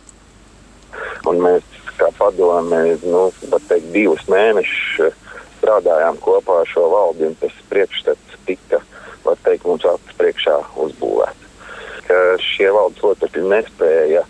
Un 1.27 1.41
mēs 1.43 1.76
kā 2.17 2.25
padome, 2.25 2.97
nu, 3.03 3.31
teikt, 3.67 3.91
divus 3.93 4.23
mēnešus 4.27 5.13
strādājām 5.57 6.17
kopā 6.21 6.61
ar 6.61 6.67
šo 6.67 6.89
valdi, 6.89 7.27
un 7.27 7.35
tas 7.39 7.53
priekšstats 7.69 8.37
tika, 8.45 8.81
teikt, 9.43 9.65
mums 9.65 9.85
acis 9.85 10.17
priekšā 10.17 10.57
uzbūvēts. 10.75 11.45
Šie 12.39 12.71
valdes 12.71 13.03
locekļi 13.03 13.43
nespēja 13.51 14.23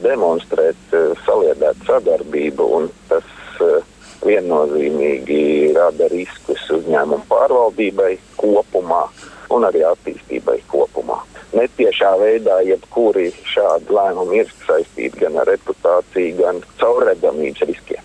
demonstrēt 0.00 0.94
uh, 0.94 1.12
saliedētu 1.26 1.84
sadarbību, 1.84 2.64
un 2.78 2.86
tas 3.10 3.26
uh, 3.60 3.82
viennozīmīgi 4.24 5.74
rada 5.76 6.08
riskus 6.08 6.62
uzņēmumu 6.70 7.26
pārvaldībai 7.28 8.14
kopumā 8.38 9.02
un 9.50 9.66
arī 9.68 9.82
attīstībai 9.90 10.60
kopumā. 10.70 11.18
Netiešā 11.56 12.10
veidā 12.20 12.58
jebkuri 12.66 13.30
šādi 13.48 13.94
lēmumi 13.96 14.42
ir 14.42 14.50
saistīti 14.66 15.22
gan 15.22 15.38
ar 15.40 15.48
reputāciju, 15.48 16.34
gan 16.42 16.60
caurredzamības 16.80 17.64
riskiem. 17.70 18.04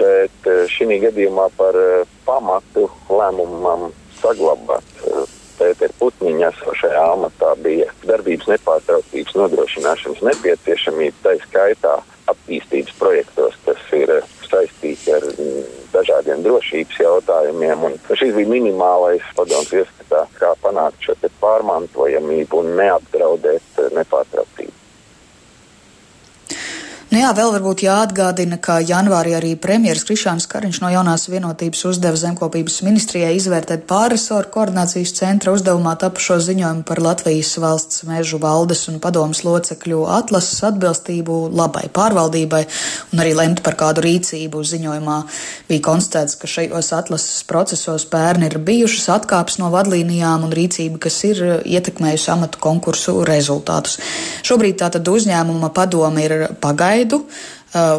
Bet 0.00 0.48
eh, 0.48 0.64
šī 0.68 0.98
gadījumā 1.06 1.48
par 1.56 1.76
eh, 1.80 2.04
pamatu 2.26 2.88
lēmumam 3.08 3.90
saglabāt 4.20 5.00
eh, 5.08 5.24
Pētera 5.54 5.94
Putniņa 6.00 6.48
esošajā 6.50 7.02
amatā 7.14 7.52
bija 7.62 7.86
darbības 8.08 8.48
nepārtrauktības 8.50 9.36
nodrošināšanas 9.38 10.24
nepieciešamība, 10.26 11.20
tā 11.22 11.36
skaitā 11.44 11.92
attīstības 12.32 12.96
projektos, 12.98 13.56
kas 13.64 13.80
ir 13.94 14.10
saistīti 14.48 15.14
ar 15.14 15.24
mm, 15.30 15.68
dažādiem 15.94 16.42
drošības 16.44 17.00
jautājumiem. 17.04 17.86
Šis 18.10 18.34
bija 18.34 18.50
minimālais 18.50 19.24
padoms 19.38 19.72
ieskatā, 20.04 20.26
kā 20.38 20.54
panākt 20.62 21.00
šo 21.02 21.14
pārmantojamību 21.40 22.60
un 22.60 22.76
neapdraudēt 22.76 23.80
nepārtrauktību. 23.96 24.73
Nu 27.14 27.20
jā, 27.20 27.28
vēl 27.30 27.52
varbūt 27.54 27.84
jāatgādina, 27.84 28.56
ka 28.58 28.80
janvārī 28.82 29.36
arī 29.38 29.52
premjeras 29.54 30.02
Krišāns 30.08 30.48
Kariņš 30.50 30.80
no 30.82 30.88
jaunās 30.90 31.28
vienotības 31.30 31.84
uzdeva 31.86 32.18
zemkopības 32.18 32.80
ministrijai 32.82 33.36
izvērtēt 33.38 33.84
pārresoru 33.86 34.50
koordinācijas 34.50 35.12
centra 35.14 35.52
uzdevumā 35.54 35.92
tapušo 36.00 36.40
ziņojumu 36.42 36.82
par 36.88 36.98
Latvijas 37.04 37.52
valsts 37.62 38.02
mežu 38.08 38.40
valdes 38.42 38.82
un 38.90 38.96
padomas 39.04 39.44
locekļu 39.46 40.00
atlases 40.10 40.64
atbilstību 40.66 41.36
labai 41.54 41.84
pārvaldībai 41.94 42.64
un 43.14 43.22
arī 43.22 43.36
lemt 43.38 43.62
par 43.62 43.78
kādu 43.78 44.02
rīcību. 44.08 44.64
Ziņojumā 44.72 45.20
bija 45.70 45.86
konstatēts, 45.86 46.34
ka 46.42 46.50
šajos 46.50 46.90
atlases 46.98 47.46
procesos 47.46 48.08
pērni 48.10 48.50
ir 48.50 48.58
bijušas 48.58 49.06
atkāpes 49.20 49.60
no 49.62 49.70
vadlīnijām 49.76 50.48
un 50.48 50.56
rīcība, 50.58 51.04
kas 51.06 51.20
ir 51.30 51.44
ietekmējusi 51.62 52.34
amatu 52.34 52.64
konkursu 52.66 53.20
rezultātus. 53.30 54.00
Šobrīd 54.42 54.82
tātad 54.82 55.14
uzņēmuma 55.14 55.70
padome 55.78 56.26
ir 56.26 56.38
pagaida 56.58 57.03
gaidu, 57.04 57.24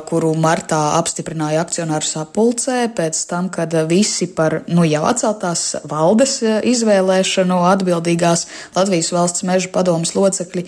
kuru 0.08 0.34
martā 0.40 0.96
apstiprināja 0.98 1.64
akcionāru 1.66 2.08
sapulcē, 2.08 2.90
pēc 2.96 3.20
tam, 3.30 3.50
kad 3.50 3.74
visi 3.90 4.28
par 4.28 4.64
nu, 4.68 4.86
jau 4.88 5.04
atceltās 5.06 5.76
valdes 5.84 6.42
izvēlēšanu 6.44 7.60
atbildīgās 7.74 8.48
Latvijas 8.76 9.12
valsts 9.12 9.44
meža 9.44 9.72
padomas 9.74 10.16
locekļi 10.16 10.66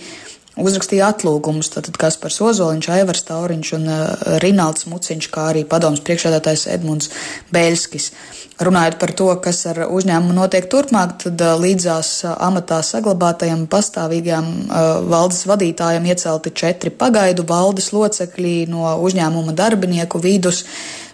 uzrakstīja 0.62 1.12
atlūgumus. 1.12 1.70
Tātad 1.74 1.96
Kaspars 2.00 2.40
Ozoliņš, 2.44 2.90
Aivars 2.94 3.24
Tauriņš 3.28 3.72
un 3.78 3.88
uh, 3.88 4.02
Rinalds 4.42 4.88
Muciņš, 4.90 5.30
kā 5.34 5.48
arī 5.52 5.64
padomas 5.68 6.02
priekšsēdētājs 6.06 6.66
Edmunds 6.74 7.10
Bēļskis. 7.54 8.10
Runājot 8.58 8.96
par 8.98 9.12
to, 9.14 9.28
kas 9.42 9.60
ar 9.70 9.84
uzņēmumu 9.86 10.34
notiek 10.34 10.66
turpmāk, 10.70 11.16
tad 11.24 11.42
uh, 11.44 11.54
līdzās 11.62 12.12
uh, 12.26 12.36
amatā 12.48 12.80
saglabātajam 12.86 13.66
pastāvīgajam 13.70 14.48
uh, 14.48 14.86
valdes 15.10 15.44
vadītājam 15.46 16.08
iecelti 16.10 16.54
četri 16.58 16.90
pagaidu 16.90 17.46
valdes 17.48 17.92
locekļi 17.94 18.56
no 18.72 18.96
uzņēmuma 19.06 19.54
darbinieku 19.58 20.22
vidus. 20.22 20.64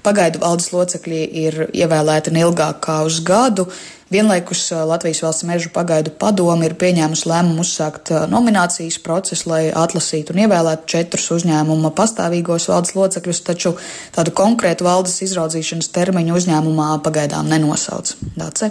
Pagaidu 0.05 0.41
valdes 0.41 0.71
locekļi 0.73 1.21
ir 1.45 1.61
ievēlēti 1.73 2.33
neilgāk 2.33 2.81
kā 2.85 3.03
uz 3.09 3.21
gadu. 3.25 3.69
Vienlaikus 4.15 4.69
Latvijas 4.71 5.23
valsts 5.25 5.47
mežu 5.49 5.73
pagaidu 5.75 6.13
padomi 6.21 6.69
ir 6.69 6.77
pieņēmusi 6.79 7.27
lēmumu 7.27 7.65
uzsākt 7.65 8.13
nominācijas 8.31 9.01
procesu, 9.03 9.49
lai 9.51 9.63
atlasītu 9.75 10.37
un 10.37 10.45
ievēlētu 10.45 10.87
četrus 10.95 11.27
uzņēmuma 11.35 11.91
pastāvīgos 11.99 12.69
valdes 12.71 12.95
locekļus, 12.95 13.43
taču 13.51 13.75
tādu 14.15 14.37
konkrētu 14.39 14.87
valdes 14.87 15.19
izraudzīšanas 15.27 15.91
termiņu 15.99 16.39
uzņēmumā 16.39 16.93
pagaidām 17.03 17.51
nenosauc. 17.51 18.15
Dāce. 18.39 18.71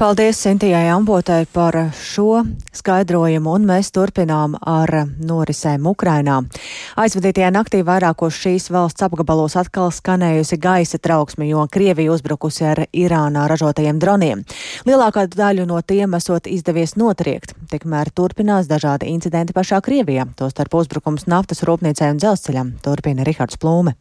Paldies 0.00 0.38
Sintijai 0.42 0.88
Ambotai 0.88 1.44
par 1.52 1.76
šo 1.92 2.38
skaidrojumu, 2.72 3.52
un 3.52 3.66
mēs 3.68 3.90
turpinām 3.92 4.54
ar 4.56 4.88
norisēm 5.28 5.84
Ukrainā. 5.90 6.38
Aizvadītajā 7.04 7.50
naktī 7.52 7.82
vairākos 7.84 8.38
šīs 8.40 8.70
valsts 8.72 9.04
apgabalos 9.04 9.58
atkal 9.60 9.92
skanējusi 9.92 10.56
gaisa 10.56 10.96
trauksme, 11.04 11.50
jo 11.52 11.68
Krievija 11.68 12.16
uzbrukusi 12.16 12.64
ar 12.72 12.84
Irānā 12.96 13.44
ražotajiem 13.52 14.00
droniem. 14.00 14.40
Lielākā 14.88 15.28
daļu 15.36 15.68
no 15.68 15.84
tiem 15.84 16.16
esot 16.16 16.48
izdevies 16.48 16.96
notriekt. 16.96 17.52
Tikmēr 17.68 18.08
turpinās 18.08 18.72
dažādi 18.72 19.12
incidenti 19.12 19.52
pašā 19.52 19.84
Krievijā, 19.84 20.30
tostarp 20.32 20.80
uzbrukums 20.80 21.28
naftas 21.28 21.60
rūpniecei 21.60 22.14
un 22.14 22.24
dzelzceļam, 22.24 22.78
turpina 22.80 23.28
Rihards 23.28 23.60
Plūme. 23.60 24.00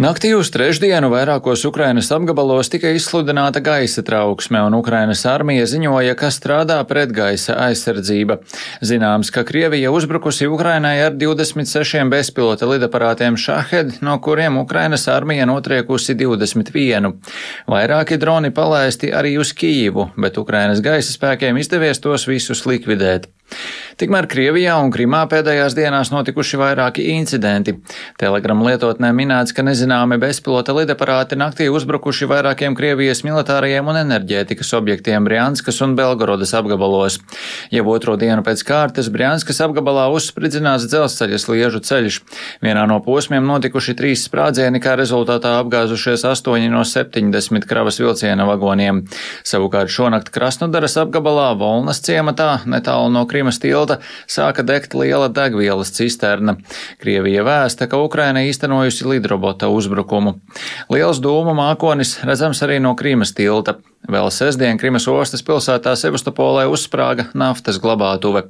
Naktī 0.00 0.30
uz 0.32 0.48
trešdienu 0.48 1.10
vairākos 1.12 1.66
Ukrainas 1.68 2.08
apgabalos 2.16 2.70
tika 2.72 2.88
izsludināta 2.96 3.60
gaisa 3.60 4.00
trauksme, 4.02 4.62
un 4.64 4.74
Ukrainas 4.74 5.26
armija 5.28 5.66
ziņoja, 5.68 6.14
ka 6.16 6.30
strādā 6.32 6.78
pretgaisa 6.88 7.58
aizsardzība. 7.66 8.38
Zināms, 8.80 9.28
ka 9.34 9.44
Krievija 9.44 9.92
uzbrukusi 9.92 10.48
Ukrainai 10.48 10.94
ar 11.04 11.12
26 11.20 12.08
bezpilota 12.10 12.70
lidaparātiem 12.70 13.36
Šahed, 13.36 13.98
no 14.00 14.16
kuriem 14.24 14.56
Ukrainas 14.62 15.04
armija 15.12 15.44
notriekusi 15.46 16.16
21. 16.16 17.12
Vairāki 17.68 18.16
droni 18.16 18.50
palaisti 18.50 19.12
arī 19.12 19.36
uz 19.44 19.52
Kijivu, 19.52 20.08
bet 20.16 20.40
Ukrainas 20.40 20.80
gaisa 20.80 21.12
spēkiem 21.12 21.60
izdevies 21.60 22.00
tos 22.00 22.26
visus 22.32 22.64
likvidēt. 22.64 23.28
Tikmēr 24.02 24.26
Krievijā 24.26 24.72
un 24.82 24.88
Krimā 24.90 25.20
pēdējās 25.30 25.76
dienās 25.78 26.08
notikuši 26.10 26.58
vairāki 26.58 27.04
incidenti. 27.12 27.76
Telegram 28.18 28.58
lietotnē 28.66 29.12
minēts, 29.14 29.54
ka 29.54 29.62
nezināmi 29.62 30.16
bezpilota 30.18 30.74
lidaparāti 30.74 31.36
naktī 31.38 31.68
uzbrukuši 31.70 32.26
vairākiem 32.26 32.74
Krievijas 32.74 33.22
militārajiem 33.22 33.86
un 33.86 34.00
enerģētikas 34.00 34.74
objektiem 34.74 35.22
Brianskas 35.28 35.78
un 35.86 35.94
Belgorodas 35.94 36.50
apgabalos. 36.58 37.20
Jau 37.70 37.84
otro 37.94 38.16
dienu 38.18 38.42
pēc 38.42 38.64
kārtas 38.66 39.06
Brianskas 39.14 39.62
apgabalā 39.62 40.08
uzspridzināts 40.16 40.88
dzelzceļa 40.90 41.38
sliežu 41.38 41.84
ceļš. 41.86 42.18
Vienā 42.66 42.82
no 42.90 42.98
posmiem 43.06 43.46
notikuši 43.46 43.94
trīs 44.02 44.26
sprādzieni, 44.26 44.82
kā 44.82 44.96
rezultātā 44.98 45.54
apgāzušies 45.60 46.26
astoņi 46.32 46.74
no 46.74 46.82
70 46.82 47.70
kravas 47.70 48.02
vilciena 48.02 48.50
vagoniem. 48.50 49.04
Savukārt 49.46 49.94
šonakt 49.94 50.34
Krasnodaras 50.34 50.98
apgabalā 51.06 51.52
Volnas 51.54 52.02
ciematā 52.02 52.50
netālu 52.66 53.14
no 53.14 53.28
Krimas 53.30 53.52
Krimas 53.52 53.62
tilta 53.92 54.00
sāka 54.26 54.62
degt 54.62 54.94
liela 54.94 55.28
degvielas 55.28 55.92
cisterna. 55.92 56.56
Krievija 57.00 57.44
vēsta, 57.44 57.88
ka 57.88 58.00
Ukraina 58.00 58.42
īstenojusi 58.42 59.06
lidrobota 59.08 59.68
uzbrukumu. 59.68 60.40
Liels 60.90 61.20
dūmu 61.20 61.54
mākonis 61.54 62.20
redzams 62.24 62.62
arī 62.62 62.80
no 62.80 62.94
Krimas 62.94 63.32
tilta. 63.32 63.78
Vēl 64.10 64.32
sestdien 64.34 64.80
Krimas 64.82 65.04
ostas 65.06 65.44
pilsētā 65.46 65.92
Sevastopolē 65.94 66.64
uzsprāga 66.66 67.28
naftas 67.38 67.76
glabātuve. 67.78 68.48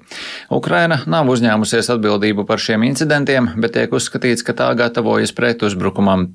Ukraina 0.49 1.03
nav 1.05 1.29
uzņēmusies 1.29 1.91
atbildību 1.93 2.47
par 2.49 2.57
šiem 2.57 2.87
incidentiem, 2.87 3.51
bet 3.61 3.75
tiek 3.77 3.93
uzskatīts, 3.93 4.41
ka 4.47 4.55
tā 4.57 4.71
gatavojas 4.79 5.35
pretuzbrukumam. 5.37 6.31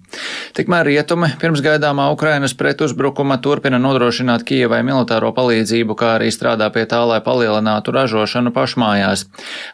Tikmēr 0.54 0.86
rietumi 0.92 1.32
pirms 1.42 1.64
gaidāmā 1.66 2.12
Ukrainas 2.14 2.54
pretuzbrukuma 2.60 3.40
turpina 3.42 3.80
nodrošināt 3.82 4.46
Kijevai 4.46 4.84
militāro 4.86 5.34
palīdzību, 5.34 5.98
kā 5.98 6.14
arī 6.20 6.30
strādā 6.30 6.70
pie 6.70 6.86
tā, 6.86 7.02
lai 7.10 7.18
palielinātu 7.26 7.98
ražošanu 7.98 8.54
pašmājās. 8.54 9.26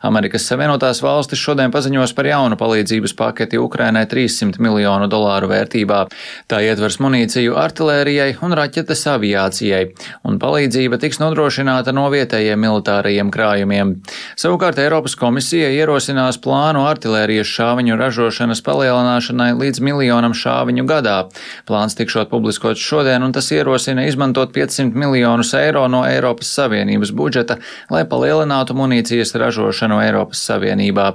Amerikas 0.08 0.48
Savienotās 0.48 1.04
valstis 1.04 1.44
šodien 1.44 1.76
paziņos 1.76 2.16
par 2.16 2.32
jaunu 2.32 2.56
palīdzības 2.64 3.18
paketi 3.20 3.60
Ukrainai 3.60 4.08
300 4.08 4.64
miljonu 4.64 5.12
dolāru 5.12 5.52
vērtībā. 5.52 6.02
Tā 6.48 6.64
ietvers 6.64 7.02
munīciju 7.04 7.60
artilērijai 7.60 8.32
un 8.40 8.56
raķetes 8.56 9.04
aviācijai 9.12 9.33
aviācijai, 9.34 9.94
un 10.28 10.38
palīdzība 10.40 11.00
tiks 11.02 11.20
nodrošināta 11.22 11.94
no 11.96 12.06
vietējiem 12.14 12.60
militārajiem 12.62 13.32
krājumiem. 13.34 13.96
Savukārt 14.40 14.80
Eiropas 14.82 15.16
komisija 15.20 15.70
ierosinās 15.74 16.40
plānu 16.44 16.86
artilērijas 16.88 17.50
šāviņu 17.50 17.98
ražošanas 18.00 18.64
palielināšanai 18.66 19.52
līdz 19.58 19.82
miljonam 19.84 20.36
šāviņu 20.38 20.86
gadā. 20.90 21.18
Plāns 21.68 21.98
tikšot 21.98 22.30
publiskots 22.32 22.82
šodien, 22.82 23.24
un 23.24 23.34
tas 23.34 23.50
ierosina 23.52 24.06
izmantot 24.08 24.54
500 24.56 24.94
miljonus 24.94 25.54
eiro 25.58 25.86
no 25.88 26.04
Eiropas 26.08 26.52
Savienības 26.54 27.14
budžeta, 27.16 27.60
lai 27.94 28.04
palielinātu 28.10 28.78
munīcijas 28.78 29.36
ražošanu 29.40 30.02
Eiropas 30.04 30.44
Savienībā. 30.50 31.10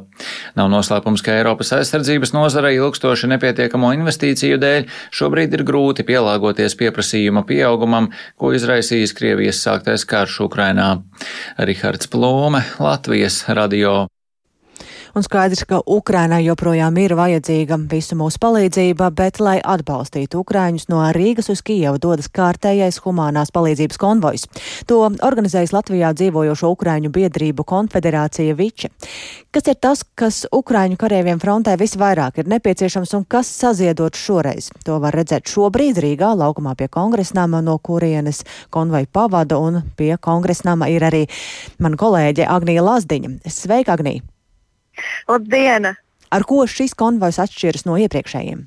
Nav 0.58 0.70
noslēpums, 0.72 1.22
ka 1.25 1.37
Eiropas 1.38 1.72
aizsardzības 1.76 2.34
nozarei 2.34 2.76
ilgstoši 2.78 3.30
nepietiekamo 3.34 3.92
investīciju 3.98 4.58
dēļ 4.62 4.88
šobrīd 5.14 5.54
ir 5.58 5.64
grūti 5.68 6.06
pielāgoties 6.08 6.76
pieprasījuma 6.78 7.44
pieaugumam 7.48 8.07
ko 8.36 8.52
izraisījis 8.56 9.14
Krievijas 9.16 9.62
sāktais 9.64 10.06
karš 10.08 10.40
Ukrainā. 10.48 10.90
Rihards 11.58 12.10
Plūme, 12.12 12.64
Latvijas 12.82 13.44
radio 13.48 14.06
un 15.18 15.25
skaidrs, 15.26 15.64
ka 15.66 15.80
Ukrainai 15.90 16.44
joprojām 16.44 16.96
ir 17.02 17.16
vajadzīga 17.18 17.78
visu 17.90 18.14
mūsu 18.18 18.38
palīdzība, 18.42 19.08
bet, 19.18 19.40
lai 19.42 19.56
atbalstītu 19.58 20.44
Ukraiņus 20.44 20.87
no 20.92 21.00
Rīgas 21.14 21.50
uz 21.50 21.62
Kijevu, 21.66 21.98
dodas 22.02 22.30
kārtējais 22.30 23.00
humanās 23.02 23.50
palīdzības 23.54 23.98
konvojs. 23.98 24.46
To 24.87 25.00
organizējas 25.26 25.75
Latvijā 25.75 26.12
dzīvojošo 26.14 26.70
Ukraiņu 26.76 27.10
biedrību 27.14 27.66
konfederācija 27.66 28.54
Viče. 28.58 28.93
Kas 29.50 29.66
ir 29.73 29.78
tas, 29.82 30.04
kas 30.14 30.40
Ukraiņu 30.54 31.00
kareiviem 31.00 31.43
frontē 31.43 31.75
visvairāk 31.80 32.38
ir 32.38 32.52
nepieciešams 32.54 33.16
un 33.19 33.26
kas 33.26 33.50
saziedot 33.50 34.14
šoreiz? 34.14 34.71
To 34.86 35.02
var 35.02 35.19
redzēt 35.19 35.50
šobrīd 35.50 35.99
Rīgā, 36.04 36.30
laukumā 36.38 36.76
pie 36.78 36.86
kongresnama, 36.86 37.64
no 37.64 37.78
kurienes 37.82 38.45
konvoju 38.71 39.10
pavada, 39.10 39.58
un 39.58 39.82
pie 39.99 40.14
kongresnama 40.21 40.93
ir 40.95 41.10
arī 41.10 41.26
mana 41.82 41.99
kolēģe 41.99 42.47
Agnija 42.47 42.86
Lazdiņa. 42.86 43.38
Sveika, 43.50 43.99
Agnija! 43.99 44.37
Labdien! 45.28 45.93
Ar 46.28 46.45
ko 46.45 46.65
šis 46.69 46.93
konvojs 46.99 47.39
atšķiras 47.41 47.87
no 47.89 47.97
iepriekšējiem? 48.00 48.67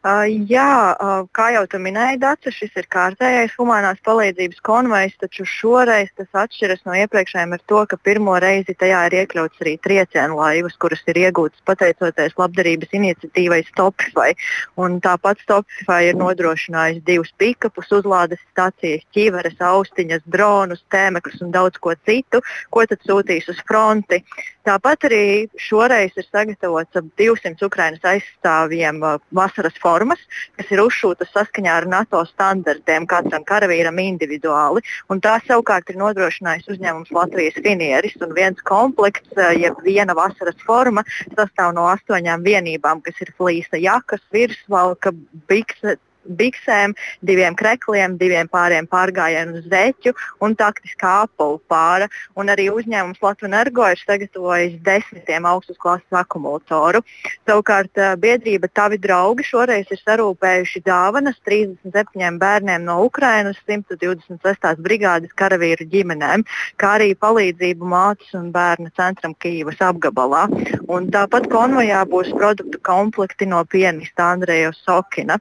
Jā, 0.00 0.96
kā 1.36 1.46
jau 1.52 1.66
tu 1.68 1.76
minēji, 1.76 2.22
Dārsa, 2.22 2.48
šis 2.48 2.72
ir 2.80 2.86
kārtējais 2.88 3.52
humanās 3.60 3.98
palīdzības 4.00 4.62
konvojs, 4.64 5.12
taču 5.20 5.44
šoreiz 5.44 6.08
tas 6.16 6.38
atšķiras 6.40 6.86
no 6.88 6.94
iepriekšējiem 6.96 7.52
ar 7.52 7.60
to, 7.68 7.82
ka 7.84 7.98
pirmo 8.00 8.38
reizi 8.40 8.72
tajā 8.80 9.02
ir 9.10 9.16
iekļauts 9.18 9.60
arī 9.60 9.74
triecienu 9.84 10.38
laivas, 10.38 10.78
kuras 10.80 11.04
ir 11.04 11.20
iegūtas 11.20 11.60
pateicoties 11.68 12.32
labdarības 12.40 12.96
iniciatīvai 12.96 13.60
Stopify. 13.68 14.32
Un 14.80 15.02
tāpat 15.04 15.42
Stopify 15.44 16.08
ir 16.08 16.16
nodrošinājis 16.16 17.04
divus 17.04 17.34
pikapus, 17.36 17.92
uzlādes 17.92 18.40
stācijas, 18.54 19.04
ķīveres, 19.12 19.60
austiņas, 19.60 20.24
dronus, 20.32 20.80
tēmeklus 20.88 21.44
un 21.44 21.52
daudz 21.52 21.76
ko 21.76 21.92
citu, 22.08 22.40
ko 22.72 22.86
tad 22.88 23.04
sūtīs 23.04 23.52
uz 23.52 23.60
fronti. 23.68 24.24
Tāpat 24.64 25.06
arī 25.08 25.24
šoreiz 25.60 26.16
ir 26.20 26.26
sagatavots 26.28 26.96
ap 26.96 27.06
200 27.20 27.64
Ukrainas 27.64 28.04
aizstāvjiem 28.04 29.00
vasaras 29.36 29.76
formas, 29.90 30.22
kas 30.58 30.70
ir 30.70 30.82
uzšūtas 30.84 31.32
saskaņā 31.34 31.76
ar 31.80 31.86
NATO 31.90 32.22
standartiem 32.28 33.06
katram 33.10 33.46
karavīram 33.48 33.98
individuāli. 34.02 34.84
Tās 35.24 35.46
savukārt 35.48 35.90
ir 35.92 35.98
nodrošinājis 36.00 36.68
uzņēmums 36.74 37.12
Latvijas 37.14 37.58
Finieris. 37.60 38.16
Viens 38.36 38.60
komplekts, 38.66 39.32
uh, 39.36 39.50
jeb 39.56 39.78
viena 39.84 40.16
vasaras 40.16 40.58
forma, 40.66 41.04
sastāv 41.34 41.74
no 41.76 41.88
astoņām 41.90 42.46
vienībām, 42.46 43.02
kas 43.04 43.18
ir 43.24 43.34
flīsa 43.38 43.80
jakas, 43.80 44.22
virsvalka, 44.34 45.12
bikse, 45.50 45.98
biksēm, 46.24 46.94
diviem 47.26 47.56
krekliem, 47.58 48.16
diviem 48.20 48.48
pāriem 48.50 48.88
pārgājienu 48.90 49.62
zeķu 49.66 50.14
un 50.44 50.56
taktiskā 50.58 51.24
apulu 51.24 51.60
pāra. 51.70 52.08
Un 52.38 52.52
arī 52.52 52.68
uzņēmums 52.72 53.20
Latvijas 53.22 53.50
Energo 53.50 53.86
ir 53.88 54.00
sagatavojis 54.00 54.76
desmitiem 54.86 55.46
augstas 55.48 55.78
klases 55.80 56.20
akumulatoru. 56.20 57.02
Savukārt 57.48 57.98
biedrība 58.20 58.70
Tavi 58.72 58.98
draugi 59.00 59.46
šoreiz 59.46 59.90
ir 59.90 60.00
sarūpējuši 60.04 60.84
dāvanas 60.86 61.40
37 61.48 62.38
bērniem 62.40 62.86
no 62.86 63.00
Ukrainas, 63.06 63.58
126. 63.66 64.80
brigādes 64.84 65.34
karavīru 65.40 65.88
ģimenēm, 65.90 66.44
kā 66.80 66.94
arī 66.98 67.12
palīdzību 67.18 67.90
mātes 67.92 68.32
un 68.38 68.50
bērnu 68.54 68.92
centram 68.96 69.34
Kīvas 69.42 69.80
apgabalā. 69.90 70.46
Un 70.88 71.10
tāpat 71.14 71.48
konvojā 71.52 72.04
būs 72.10 72.32
produktu 72.36 72.80
komplekti 72.86 73.48
no 73.50 73.64
pianista 73.64 74.32
Andreja 74.34 74.72
Sokina. 74.84 75.40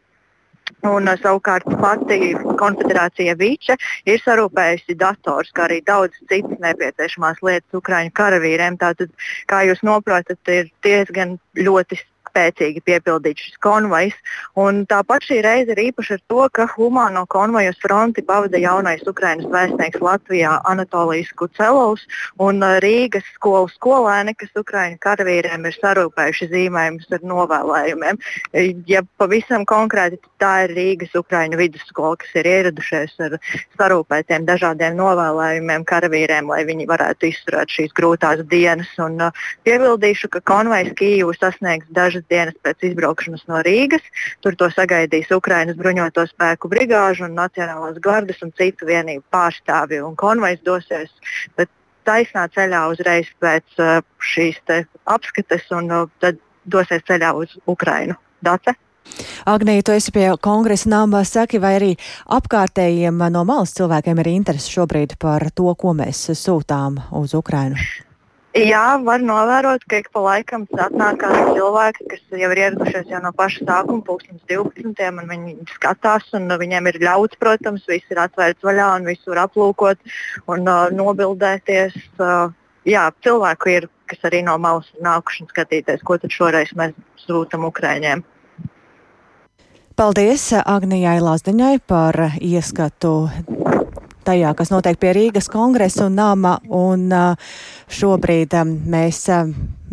Un, 0.88 1.10
uh, 1.10 1.18
savukārt 1.20 1.66
pati 1.82 2.34
konfederācija 2.60 3.36
Vīča 3.40 3.76
ir 4.10 4.22
sarūpējusi 4.24 4.98
dators, 5.00 5.52
kā 5.56 5.68
arī 5.68 5.82
daudz 5.86 6.16
citas 6.32 6.62
nepieciešamās 6.64 7.42
lietas 7.46 7.82
Ukraiņu 7.82 8.16
karavīriem. 8.20 8.80
Tātad, 8.80 9.12
kā 9.50 9.64
jūs 9.68 9.84
saprotat, 9.84 10.40
ir 10.48 10.72
diezgan 10.86 11.38
ļoti 11.58 12.00
spēcīgi 12.30 12.84
piepildīts 12.86 13.50
šis 13.50 13.60
konvojs. 13.64 14.16
Un 14.60 14.86
tāpat 14.90 15.26
šī 15.28 15.42
reize 15.46 15.74
ir 15.76 15.84
īpaša 15.90 16.18
ar 16.18 16.24
to, 16.32 16.46
ka 16.54 16.68
humāno 16.76 17.26
konvoju 17.30 17.74
uz 17.74 17.80
fronti 17.84 18.24
pavada 18.26 18.62
jaunais 18.62 19.04
Ukraiņas 19.08 19.50
vēstnieks 19.54 20.04
Latvijā 20.04 20.56
Anatolijas 20.70 21.32
Kucelovs 21.40 22.06
un 22.40 22.64
uh, 22.64 22.78
Rīgas 22.84 23.28
skolu 23.36 23.70
skolēni, 23.74 24.36
kas 24.40 24.54
Ukraiņu 24.60 25.00
karavīriem 25.04 25.68
ir 25.68 25.78
sarūpējuši 25.78 26.50
zīmējumus 26.54 27.10
ar 27.16 27.26
novēlējumiem. 27.32 28.20
Ja 28.90 29.04
pavisam 29.22 29.66
konkrēti, 29.70 30.20
tā 30.42 30.54
ir 30.66 30.76
Rīgas 30.78 31.16
Ukraiņu 31.20 31.60
vidusskola, 31.60 32.18
kas 32.22 32.34
ir 32.40 32.50
ieradušies 32.50 33.16
ar 33.28 33.38
sarūpētiem 33.80 34.48
dažādiem 34.48 34.98
novēlējumiem 35.00 35.86
karavīriem, 35.90 36.50
lai 36.52 36.64
viņi 36.68 36.88
varētu 36.90 37.30
izturēt 37.30 37.74
šīs 37.74 37.96
grūtās 37.98 38.44
dienas. 38.52 38.92
Un, 39.02 39.20
uh, 39.30 39.46
piebildīšu, 39.68 40.30
ka 40.34 40.42
konvojs 40.46 40.94
Kijivu 41.00 41.34
sasniegs 41.38 41.88
dažas 41.96 42.19
dienas 42.30 42.58
pēc 42.64 42.90
izbraukšanas 42.90 43.46
no 43.52 43.62
Rīgas. 43.66 44.06
Tur 44.44 44.58
to 44.60 44.70
sagaidīs 44.74 45.32
Ukraiņas 45.36 45.80
bruņoto 45.80 46.26
spēku 46.30 46.72
brigāžu 46.72 47.28
un 47.28 47.38
Nacionālās 47.40 48.00
gardas 48.04 48.42
un 48.46 48.54
citu 48.58 48.90
vienību 48.90 49.26
pārstāvji. 49.34 50.02
Un 50.06 50.18
konvojs 50.20 50.64
dosies 50.66 51.14
taisnā 52.10 52.48
ceļā 52.56 52.84
uzreiz 52.92 53.30
pēc 53.44 53.80
uh, 53.80 54.00
šīs 54.20 54.60
apskates 55.06 55.68
un 55.76 55.92
uh, 55.94 56.12
tad 56.24 56.40
dosies 56.66 57.06
ceļā 57.08 57.34
uz 57.38 57.58
Ukrajinu. 57.70 58.18
Dace? 58.42 58.76
Agnija, 59.50 59.84
tu 59.84 59.96
esi 59.96 60.12
pie 60.14 60.28
kongresa 60.42 60.90
nama, 60.92 61.24
saki, 61.26 61.60
vai 61.60 61.74
arī 61.80 61.94
apkārtējiem 62.38 63.24
no 63.34 63.46
malas 63.48 63.74
cilvēkiem 63.78 64.22
ir 64.22 64.32
interesi 64.36 64.76
šobrīd 64.78 65.18
par 65.22 65.50
to, 65.56 65.72
ko 65.80 65.96
mēs 65.98 66.30
sūtām 66.38 67.02
uz 67.18 67.34
Ukrainu? 67.38 67.80
Jā, 68.60 68.98
var 69.06 69.22
novērot, 69.24 69.84
ka 69.88 70.00
ik 70.02 70.10
pa 70.12 70.22
laikam 70.24 70.66
atnāk 70.84 71.20
kādi 71.22 71.54
cilvēki, 71.56 72.08
kas 72.12 72.40
jau 72.42 72.50
ir 72.52 72.60
ieradušies 72.66 73.12
jau 73.12 73.22
no 73.24 73.32
paša 73.36 73.64
sākuma, 73.64 74.04
pūkstens 74.04 74.42
12. 74.52 75.06
un 75.22 75.30
viņi 75.32 75.54
skatās, 75.78 76.26
un 76.36 76.52
viņiem 76.60 76.90
ir 76.92 77.00
ļauts, 77.06 77.40
protams, 77.40 77.86
viss 77.88 78.12
ir 78.12 78.20
atvērts 78.20 78.66
vaļā 78.66 78.90
un 78.98 79.08
visu 79.08 79.32
var 79.32 79.46
aplūkot 79.46 80.12
un 80.52 80.68
uh, 80.68 80.90
nobildēties. 80.92 81.96
Uh, 82.20 82.52
jā, 82.90 83.06
cilvēku 83.24 83.72
ir, 83.78 83.88
kas 84.12 84.28
arī 84.28 84.44
no 84.44 84.58
malas 84.60 84.90
nākuši 85.00 85.46
un 85.46 85.54
skatīties, 85.54 86.04
ko 86.04 86.20
tad 86.20 86.36
šoreiz 86.36 86.76
mēs 86.76 86.98
sūtam 87.24 87.64
Ukraiņiem. 87.70 88.26
Paldies 90.00 90.50
Agnijai 90.60 91.20
Lazdiņai 91.24 91.78
par 91.88 92.16
ieskatu 92.40 93.30
tajā, 94.30 94.54
kas 94.58 94.70
notiek 94.74 95.00
pie 95.02 95.14
Rīgas 95.16 95.50
kongresa 95.50 96.06
un 96.06 96.18
nama. 96.20 96.56
Un 96.76 97.10
šobrīd 97.90 98.54
mēs 98.90 99.26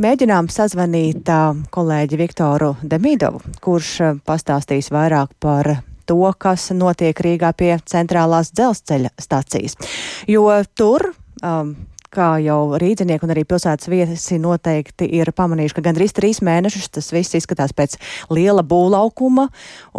mēģinām 0.03 0.51
sazvanīt 0.53 1.31
kolēģi 1.73 2.21
Viktoru 2.21 2.75
Demidovu, 2.85 3.41
kurš 3.65 4.21
pastāstīs 4.29 4.93
vairāk 4.93 5.33
par 5.41 5.79
to, 6.07 6.21
kas 6.39 6.69
notiek 6.77 7.19
Rīgā 7.19 7.53
pie 7.57 7.75
centrālās 7.89 8.53
dzelzceļa 8.55 9.15
stacijas. 9.21 9.79
Jo 10.29 10.51
tur 10.77 11.11
um, 11.43 11.75
kā 12.13 12.37
jau 12.45 12.77
rīdzinieki 12.81 13.27
un 13.27 13.33
arī 13.35 13.45
pilsētas 13.49 13.89
viesi 13.91 14.39
noteikti 14.43 15.09
ir 15.19 15.31
pamanījuši, 15.37 15.77
ka 15.77 15.85
gandrīz 15.89 16.15
trīs 16.17 16.43
mēnešus 16.45 16.91
tas 16.97 17.11
viss 17.15 17.37
izskatās 17.39 17.75
pēc 17.77 17.97
liela 18.35 18.65
būlaukuma, 18.67 19.49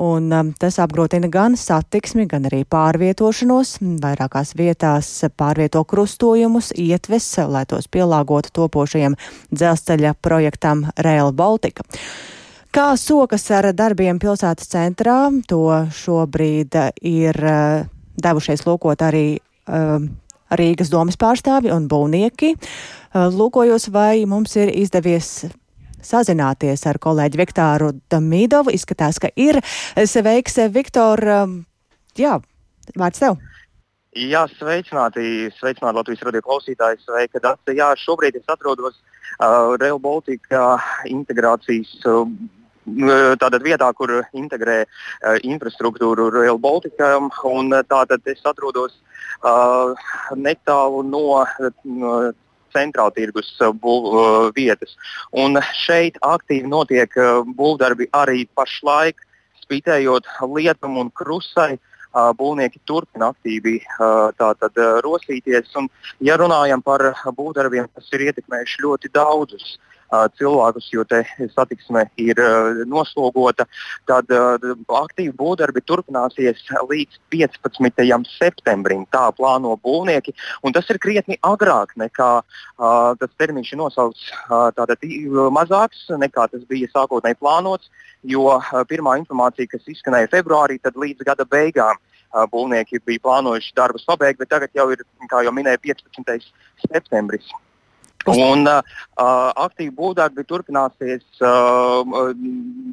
un 0.04 0.32
um, 0.34 0.54
tas 0.60 0.80
apgrotina 0.84 1.30
gan 1.34 1.58
satiksmi, 1.60 2.28
gan 2.30 2.48
arī 2.50 2.64
pārvietošanos. 2.70 3.78
Vairākās 4.04 4.56
vietās 4.58 5.12
pārvieto 5.38 5.84
krustojumus, 5.88 6.72
ietves, 6.78 7.30
lai 7.48 7.66
tos 7.70 7.90
pielāgotu 7.92 8.54
topošajam 8.62 9.18
dzelzceļa 9.52 10.16
projektam 10.22 10.88
Rail 10.98 11.34
Baltica. 11.36 11.86
Kā 12.74 12.92
sokas 13.00 13.46
ar 13.56 13.72
darbiem 13.74 14.20
pilsētas 14.22 14.70
centrā, 14.70 15.28
to 15.50 15.64
šobrīd 15.98 16.76
ir 17.08 17.40
uh, 17.42 17.88
devušies 18.22 18.66
lūkot 18.68 19.02
arī 19.08 19.28
uh, 19.38 20.04
Rīgas 20.52 20.92
domas 20.94 21.20
pārstāvi 21.20 21.72
un 21.74 21.88
būvnieki. 21.92 22.54
Lūkojos, 23.14 23.90
vai 23.92 24.26
mums 24.30 24.56
ir 24.60 24.72
izdevies 24.72 25.48
sazināties 26.04 26.86
ar 26.88 27.00
kolēģi 27.04 27.42
Viktoru 27.42 27.92
Damīdovu. 28.12 28.74
Izskatās, 28.76 29.20
ka 29.20 29.32
ir. 29.36 29.60
Sveiks, 29.98 30.60
Viktor. 30.72 31.24
Jā, 32.18 32.40
vārds 32.96 33.24
tev. 33.24 33.40
Jā, 34.18 34.48
sveicināti, 34.58 35.52
sveicināti 35.60 36.00
Latvijas 36.00 36.24
radio 36.26 36.42
klausītāji. 36.46 37.04
Sveika, 37.04 37.42
Dārsa. 37.44 37.74
Jā, 37.76 37.92
šobrīd 38.02 38.40
es 38.40 38.48
atrodos 38.50 38.96
uh, 38.96 39.76
Rail 39.78 40.00
Baltica 40.02 40.80
integrācijas 41.06 41.92
uh, 42.10 42.24
tātad 42.88 43.64
vietā, 43.64 43.92
kur 43.94 44.24
integrē 44.34 44.86
infrastruktūru 45.44 46.32
Rail 46.32 46.58
Baltica. 46.58 47.18
Un, 47.44 47.72
tātad 47.90 48.22
es 48.26 48.44
atrodos 48.46 48.96
uh, 49.44 49.94
netālu 50.36 51.04
no, 51.04 51.46
no 51.84 52.34
centrāla 52.76 53.14
tirgus 53.16 53.52
būv, 53.82 54.54
vietas. 54.56 54.96
Un 55.32 55.60
šeit 55.74 56.18
aktīvi 56.22 56.68
notiek 56.68 57.14
būvdarbi 57.58 58.10
arī 58.14 58.48
pašlaik, 58.56 59.20
spītējot 59.64 60.26
lietum 60.56 60.98
un 60.98 61.12
krusai. 61.12 61.78
Būvnieki 62.18 62.80
turpina 62.88 63.28
aktīvi 63.30 63.76
tātad, 64.40 64.80
rosīties. 65.06 65.68
Un, 65.78 65.90
ja 66.24 66.38
runājam 66.40 66.82
par 66.82 67.04
būvdarbiem, 67.36 67.90
kas 67.94 68.08
ir 68.16 68.24
ietekmējuši 68.32 68.82
ļoti 68.82 69.12
daudzus 69.14 69.76
cilvēkus, 70.12 70.90
jo 70.94 71.04
te 71.08 71.24
satiksme 71.54 72.06
ir 72.22 72.40
noslogota, 72.88 73.68
tad 74.08 74.32
aktīvi 74.32 75.34
būvdarbi 75.36 75.84
turpināsies 75.88 76.64
līdz 76.88 77.20
15. 77.34 78.30
septembrim. 78.38 79.06
Tā 79.12 79.28
plāno 79.36 79.76
būvnieki, 79.84 80.34
un 80.64 80.76
tas 80.76 80.88
ir 80.90 81.02
krietni 81.04 81.40
agrāk 81.44 81.96
nekā 82.00 82.32
tas 82.78 83.38
termiņš 83.40 83.74
ir 83.74 83.82
nosaukts 83.82 84.32
tātad 84.78 85.08
mazāks 85.54 86.08
nekā 86.10 86.48
tas 86.52 86.64
bija 86.70 86.90
sākotnēji 86.94 87.40
plānots, 87.42 87.92
jo 88.24 88.48
pirmā 88.90 89.18
informācija, 89.22 89.70
kas 89.72 89.88
izskanēja 89.88 90.32
februārī, 90.32 90.80
tad 90.82 90.98
līdz 91.00 91.28
gada 91.28 91.46
beigām 91.46 92.00
būvnieki 92.52 93.02
bija 93.06 93.24
plānojuši 93.24 93.76
darbus 93.76 94.06
pabeigt, 94.08 94.40
bet 94.40 94.52
tagad 94.52 94.76
jau 94.76 94.90
ir, 94.92 95.04
kā 95.32 95.44
jau 95.46 95.54
minēja, 95.56 95.80
15. 95.84 96.52
septembris. 96.88 97.48
Un 98.28 98.68
uh, 98.68 98.82
aktīvi 99.64 99.94
būvdarbi 99.96 100.44
turpināsies 100.48 101.24
uh, 101.40 102.04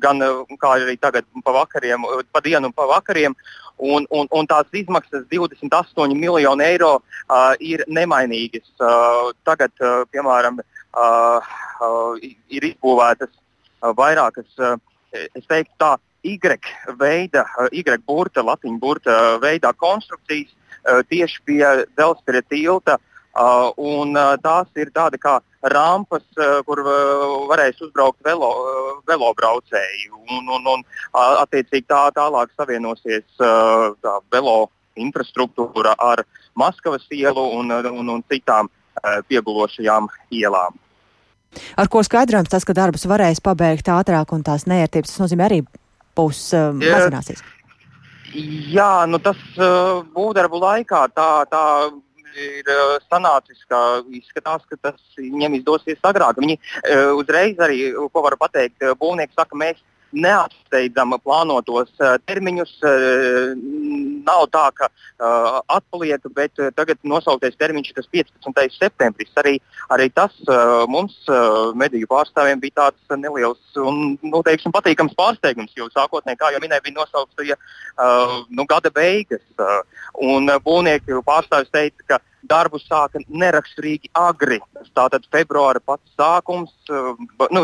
gan 0.02 0.22
arī 0.22 0.96
tagad 1.00 1.26
pa 1.44 1.54
vakariem, 1.56 2.06
pa 2.32 2.42
dienu 2.44 2.70
un 2.70 2.74
pa 2.76 2.86
vakariem. 2.90 3.34
Un, 3.74 4.04
un, 4.14 4.28
un 4.30 4.46
tās 4.46 4.68
izmaksas 4.70 5.24
28 5.32 6.14
miljoni 6.14 6.62
eiro 6.62 6.92
uh, 7.00 7.54
ir 7.58 7.82
nemainīgas. 7.90 8.68
Uh, 8.78 9.32
tagad, 9.42 9.74
uh, 9.82 10.04
piemēram, 10.14 10.60
uh, 10.62 11.54
uh, 11.82 12.12
ir 12.22 12.68
izbūvētas 12.70 13.32
uh, 13.32 13.90
vairākas, 13.98 14.46
uh, 14.62 14.76
es 15.34 15.46
teiktu, 15.48 15.74
tā 15.82 15.96
Y 16.24 16.38
veida, 16.96 17.42
uh, 17.58 17.66
Y 17.72 17.82
burta, 18.06 18.40
latīņu 18.46 18.78
burta 18.78 19.16
veidā 19.42 19.74
konstrukcijas 19.74 20.54
uh, 20.54 21.02
tieši 21.10 21.42
pie 21.44 21.66
dzelzceļa 21.98 22.42
tilta. 22.48 22.94
Uh, 22.94 23.13
un, 23.34 24.14
uh, 24.14 24.34
tās 24.42 24.68
ir 24.78 24.92
tādas 24.94 25.20
kā 25.22 25.38
rampas, 25.72 26.24
uh, 26.38 26.60
kur 26.66 26.82
uh, 26.84 27.48
varēs 27.50 27.80
uzbraukt 27.82 28.22
velo, 28.24 28.50
uh, 28.50 28.92
velobraucēji. 29.08 30.10
Un, 30.12 30.46
un, 30.48 30.66
un 30.76 30.84
uh, 30.84 31.42
attiecīgi 31.42 31.88
tā 31.90 32.06
tālāk 32.14 32.52
savienosies 32.56 33.26
uh, 33.42 33.92
tā 34.04 34.18
velo 34.32 34.70
infrastruktūra 34.94 35.96
ar 35.98 36.24
Maskavas 36.54 37.06
ielu 37.10 37.48
un, 37.58 37.72
un, 37.74 38.08
un 38.14 38.22
citām 38.30 38.70
uh, 38.70 39.18
piegulošajām 39.28 40.06
ielām. 40.30 40.78
Ar 41.78 41.90
ko 41.90 42.02
skaidrojams 42.02 42.50
tas, 42.50 42.66
ka 42.66 42.74
darbus 42.74 43.06
varēs 43.10 43.42
pabeigt 43.42 43.90
ātrāk 43.90 44.32
un 44.34 44.42
tās 44.46 44.66
nērtības, 44.70 45.12
tas 45.12 45.22
nozīmē 45.24 45.48
arī 45.48 45.60
būs 46.18 46.46
uh, 46.54 46.70
mazināsies? 46.78 47.42
Jā, 48.74 49.06
nu 49.06 49.20
tas 49.22 49.38
uh, 49.62 50.02
būvdarbu 50.14 50.58
laikā 50.58 51.04
tā, 51.14 51.28
tā 51.50 51.64
ir 52.34 52.70
uh, 52.70 52.96
sanācis, 53.10 53.62
ka 53.70 53.80
izskatās, 54.14 54.64
ka 54.70 54.78
tas 54.80 55.00
viņiem 55.18 55.58
izdosies 55.60 56.00
agrāk. 56.02 56.40
Viņi 56.42 56.58
uh, 56.58 57.12
uzreiz 57.18 57.60
arī, 57.62 57.92
ko 58.12 58.24
varu 58.26 58.38
pateikt, 58.40 58.80
uh, 58.82 58.96
būvnieki 58.98 59.36
saka, 59.36 59.58
mēs 59.58 59.82
neapsteidzam 60.14 61.14
plānotos 61.24 61.90
uh, 62.00 62.14
termiņus. 62.28 62.72
Uh, 62.84 63.54
nav 64.24 64.46
tā, 64.54 64.64
ka 64.78 64.88
uh, 64.88 65.58
atpaliek, 65.74 66.22
bet 66.36 66.60
tagad 66.78 67.00
nosauktais 67.04 67.58
termiņš 67.60 67.90
ir 67.92 68.08
15. 68.16 68.76
septembris. 68.78 69.32
Arī, 69.40 69.58
arī 69.92 70.08
tas 70.14 70.32
mums, 70.88 71.16
mediju 71.76 72.08
pārstāvjiem, 72.08 72.62
bija 72.62 72.78
tāds 72.78 73.16
neliels 73.20 73.78
un 73.80 74.16
nu, 74.22 74.40
teiksim, 74.46 74.72
patīkams 74.72 75.16
pārsteigums, 75.18 75.74
jo 75.76 75.90
sākotnēji, 75.92 76.40
kā 76.40 76.52
jau 76.54 76.62
minēju, 76.64 76.86
bija 76.86 76.98
nosaukts 77.02 77.48
ja, 77.50 77.58
nu, 78.48 78.64
gada 78.70 78.92
beigas. 78.94 79.44
Un 80.24 80.48
būvnieki 80.64 81.20
pārstāvis 81.26 81.72
teica, 81.74 82.08
ka 82.14 82.20
darbu 82.50 82.80
sāka 82.82 83.22
neraksturīgi 83.28 84.10
agri. 84.18 84.60
Tātad 84.94 85.24
februāra 85.32 85.80
pats 85.84 86.12
sākums, 86.18 86.72
nu, 86.88 87.62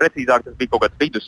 precīzāk 0.00 0.46
tas 0.46 0.56
bija 0.60 0.72
kaut 0.74 0.86
kāds 0.86 1.00
vidus, 1.02 1.26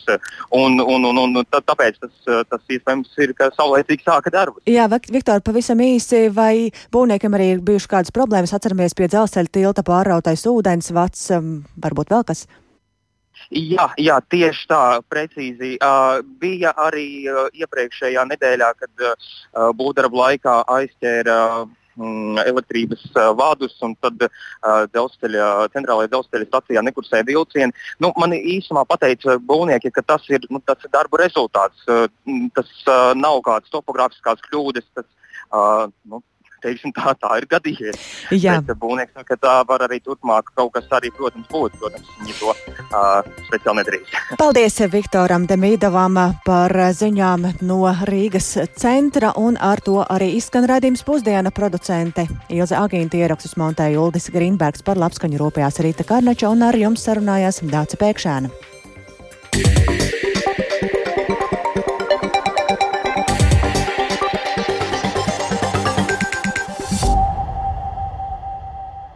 un, 0.56 0.80
un, 0.80 1.08
un, 1.10 1.20
un 1.26 1.40
tāpēc 1.50 2.00
tas, 2.00 2.14
tas 2.48 2.72
iespējams 2.76 3.12
ir, 3.24 3.34
ka 3.38 3.50
saulēcīgi 3.56 4.06
sāka 4.06 4.32
darbu. 4.34 4.62
Jā, 4.70 4.86
Viktor, 4.90 5.42
pavisam 5.44 5.82
īsi, 5.84 6.28
vai 6.34 6.70
būvniekiem 6.94 7.36
arī 7.36 7.52
ir 7.56 7.66
bijušas 7.66 7.92
kādas 7.96 8.16
problēmas? 8.16 8.54
Atceramies 8.56 8.96
pie 8.96 9.10
dzelzceļa 9.10 9.54
tilta 9.58 9.86
pārrautais 9.86 10.46
ūdens 10.48 10.92
vats, 10.96 11.28
varbūt 11.80 12.14
vēl 12.14 12.26
kas? 12.32 12.46
Jā, 13.50 13.88
jā, 13.98 14.20
tieši 14.30 14.66
tā, 14.70 14.80
precīzi. 15.10 15.74
Uh, 15.82 16.20
bija 16.38 16.70
arī 16.78 17.26
uh, 17.26 17.48
iepriekšējā 17.56 18.22
nedēļā, 18.30 18.68
kad 18.78 19.04
uh, 19.06 19.32
būvdarbu 19.74 20.20
laikā 20.20 20.56
aizķēra 20.70 21.38
mm, 21.64 21.72
elektrības 21.98 23.02
uh, 23.14 23.30
vadus, 23.36 23.76
un 23.84 23.96
tad 24.00 24.22
dzelzceļa, 24.92 25.46
centrālajā 25.74 26.10
dzelzceļa 26.12 26.48
stacijā 26.48 26.84
nekursēja 26.86 27.26
vilcieni. 27.28 27.76
Nu, 28.02 28.12
man 28.20 28.34
īsumā 28.36 28.84
pateica 28.88 29.38
būvnieki, 29.50 29.92
ka 29.94 30.04
tas 30.06 30.26
ir, 30.32 30.44
nu, 30.50 30.62
tas 30.64 30.80
ir 30.84 30.92
darbu 30.94 31.20
rezultāts. 31.20 31.86
Tas 32.56 32.72
nav 33.18 33.40
kāds 33.46 33.72
topogrāfiskās 33.74 34.42
kļūdas. 34.48 34.86
Tas, 34.94 35.08
nu, 36.06 36.22
teiksim, 36.62 36.94
tā, 36.96 37.14
tā 37.20 37.36
ir 37.40 37.46
gadījies. 37.50 37.98
Jā. 38.36 38.58
Bet 38.66 38.78
būvnieks 38.80 39.14
saka, 39.16 39.34
ka 39.34 39.40
tā 39.46 39.56
var 39.68 39.84
arī 39.86 40.00
turpmāk 40.04 40.52
kaut 40.54 40.72
kas 40.76 40.88
arī, 40.96 41.12
protams, 41.16 41.48
būt. 41.50 41.76
Protams, 41.80 42.10
viņi 42.20 42.36
to 42.38 42.52
uh, 42.52 43.30
speciāli 43.48 43.80
nedarīs. 43.80 44.16
Paldies 44.40 44.80
Viktoram 44.92 45.46
Demīdavam 45.50 46.18
par 46.46 46.76
ziņām 46.96 47.46
no 47.68 47.80
Rīgas 48.08 48.52
centra, 48.78 49.32
un 49.40 49.58
ar 49.60 49.82
to 49.84 50.00
arī 50.04 50.32
izskan 50.38 50.68
redzījums 50.70 51.04
pusdiena 51.06 51.52
producente 51.54 52.26
Ilze 52.50 52.78
Agīnta 52.78 53.20
ierakstus 53.20 53.56
montēja 53.60 54.00
Uldis 54.02 54.30
Grīnbergs 54.34 54.84
par 54.86 55.00
labskaņu 55.00 55.40
rūpējās 55.40 55.80
Rīta 55.84 56.06
Karnača, 56.08 56.50
un 56.52 56.68
ar 56.68 56.78
jums 56.78 57.06
sarunājās 57.06 57.62
Dāca 57.70 58.00
Pēkšēna. 58.00 59.98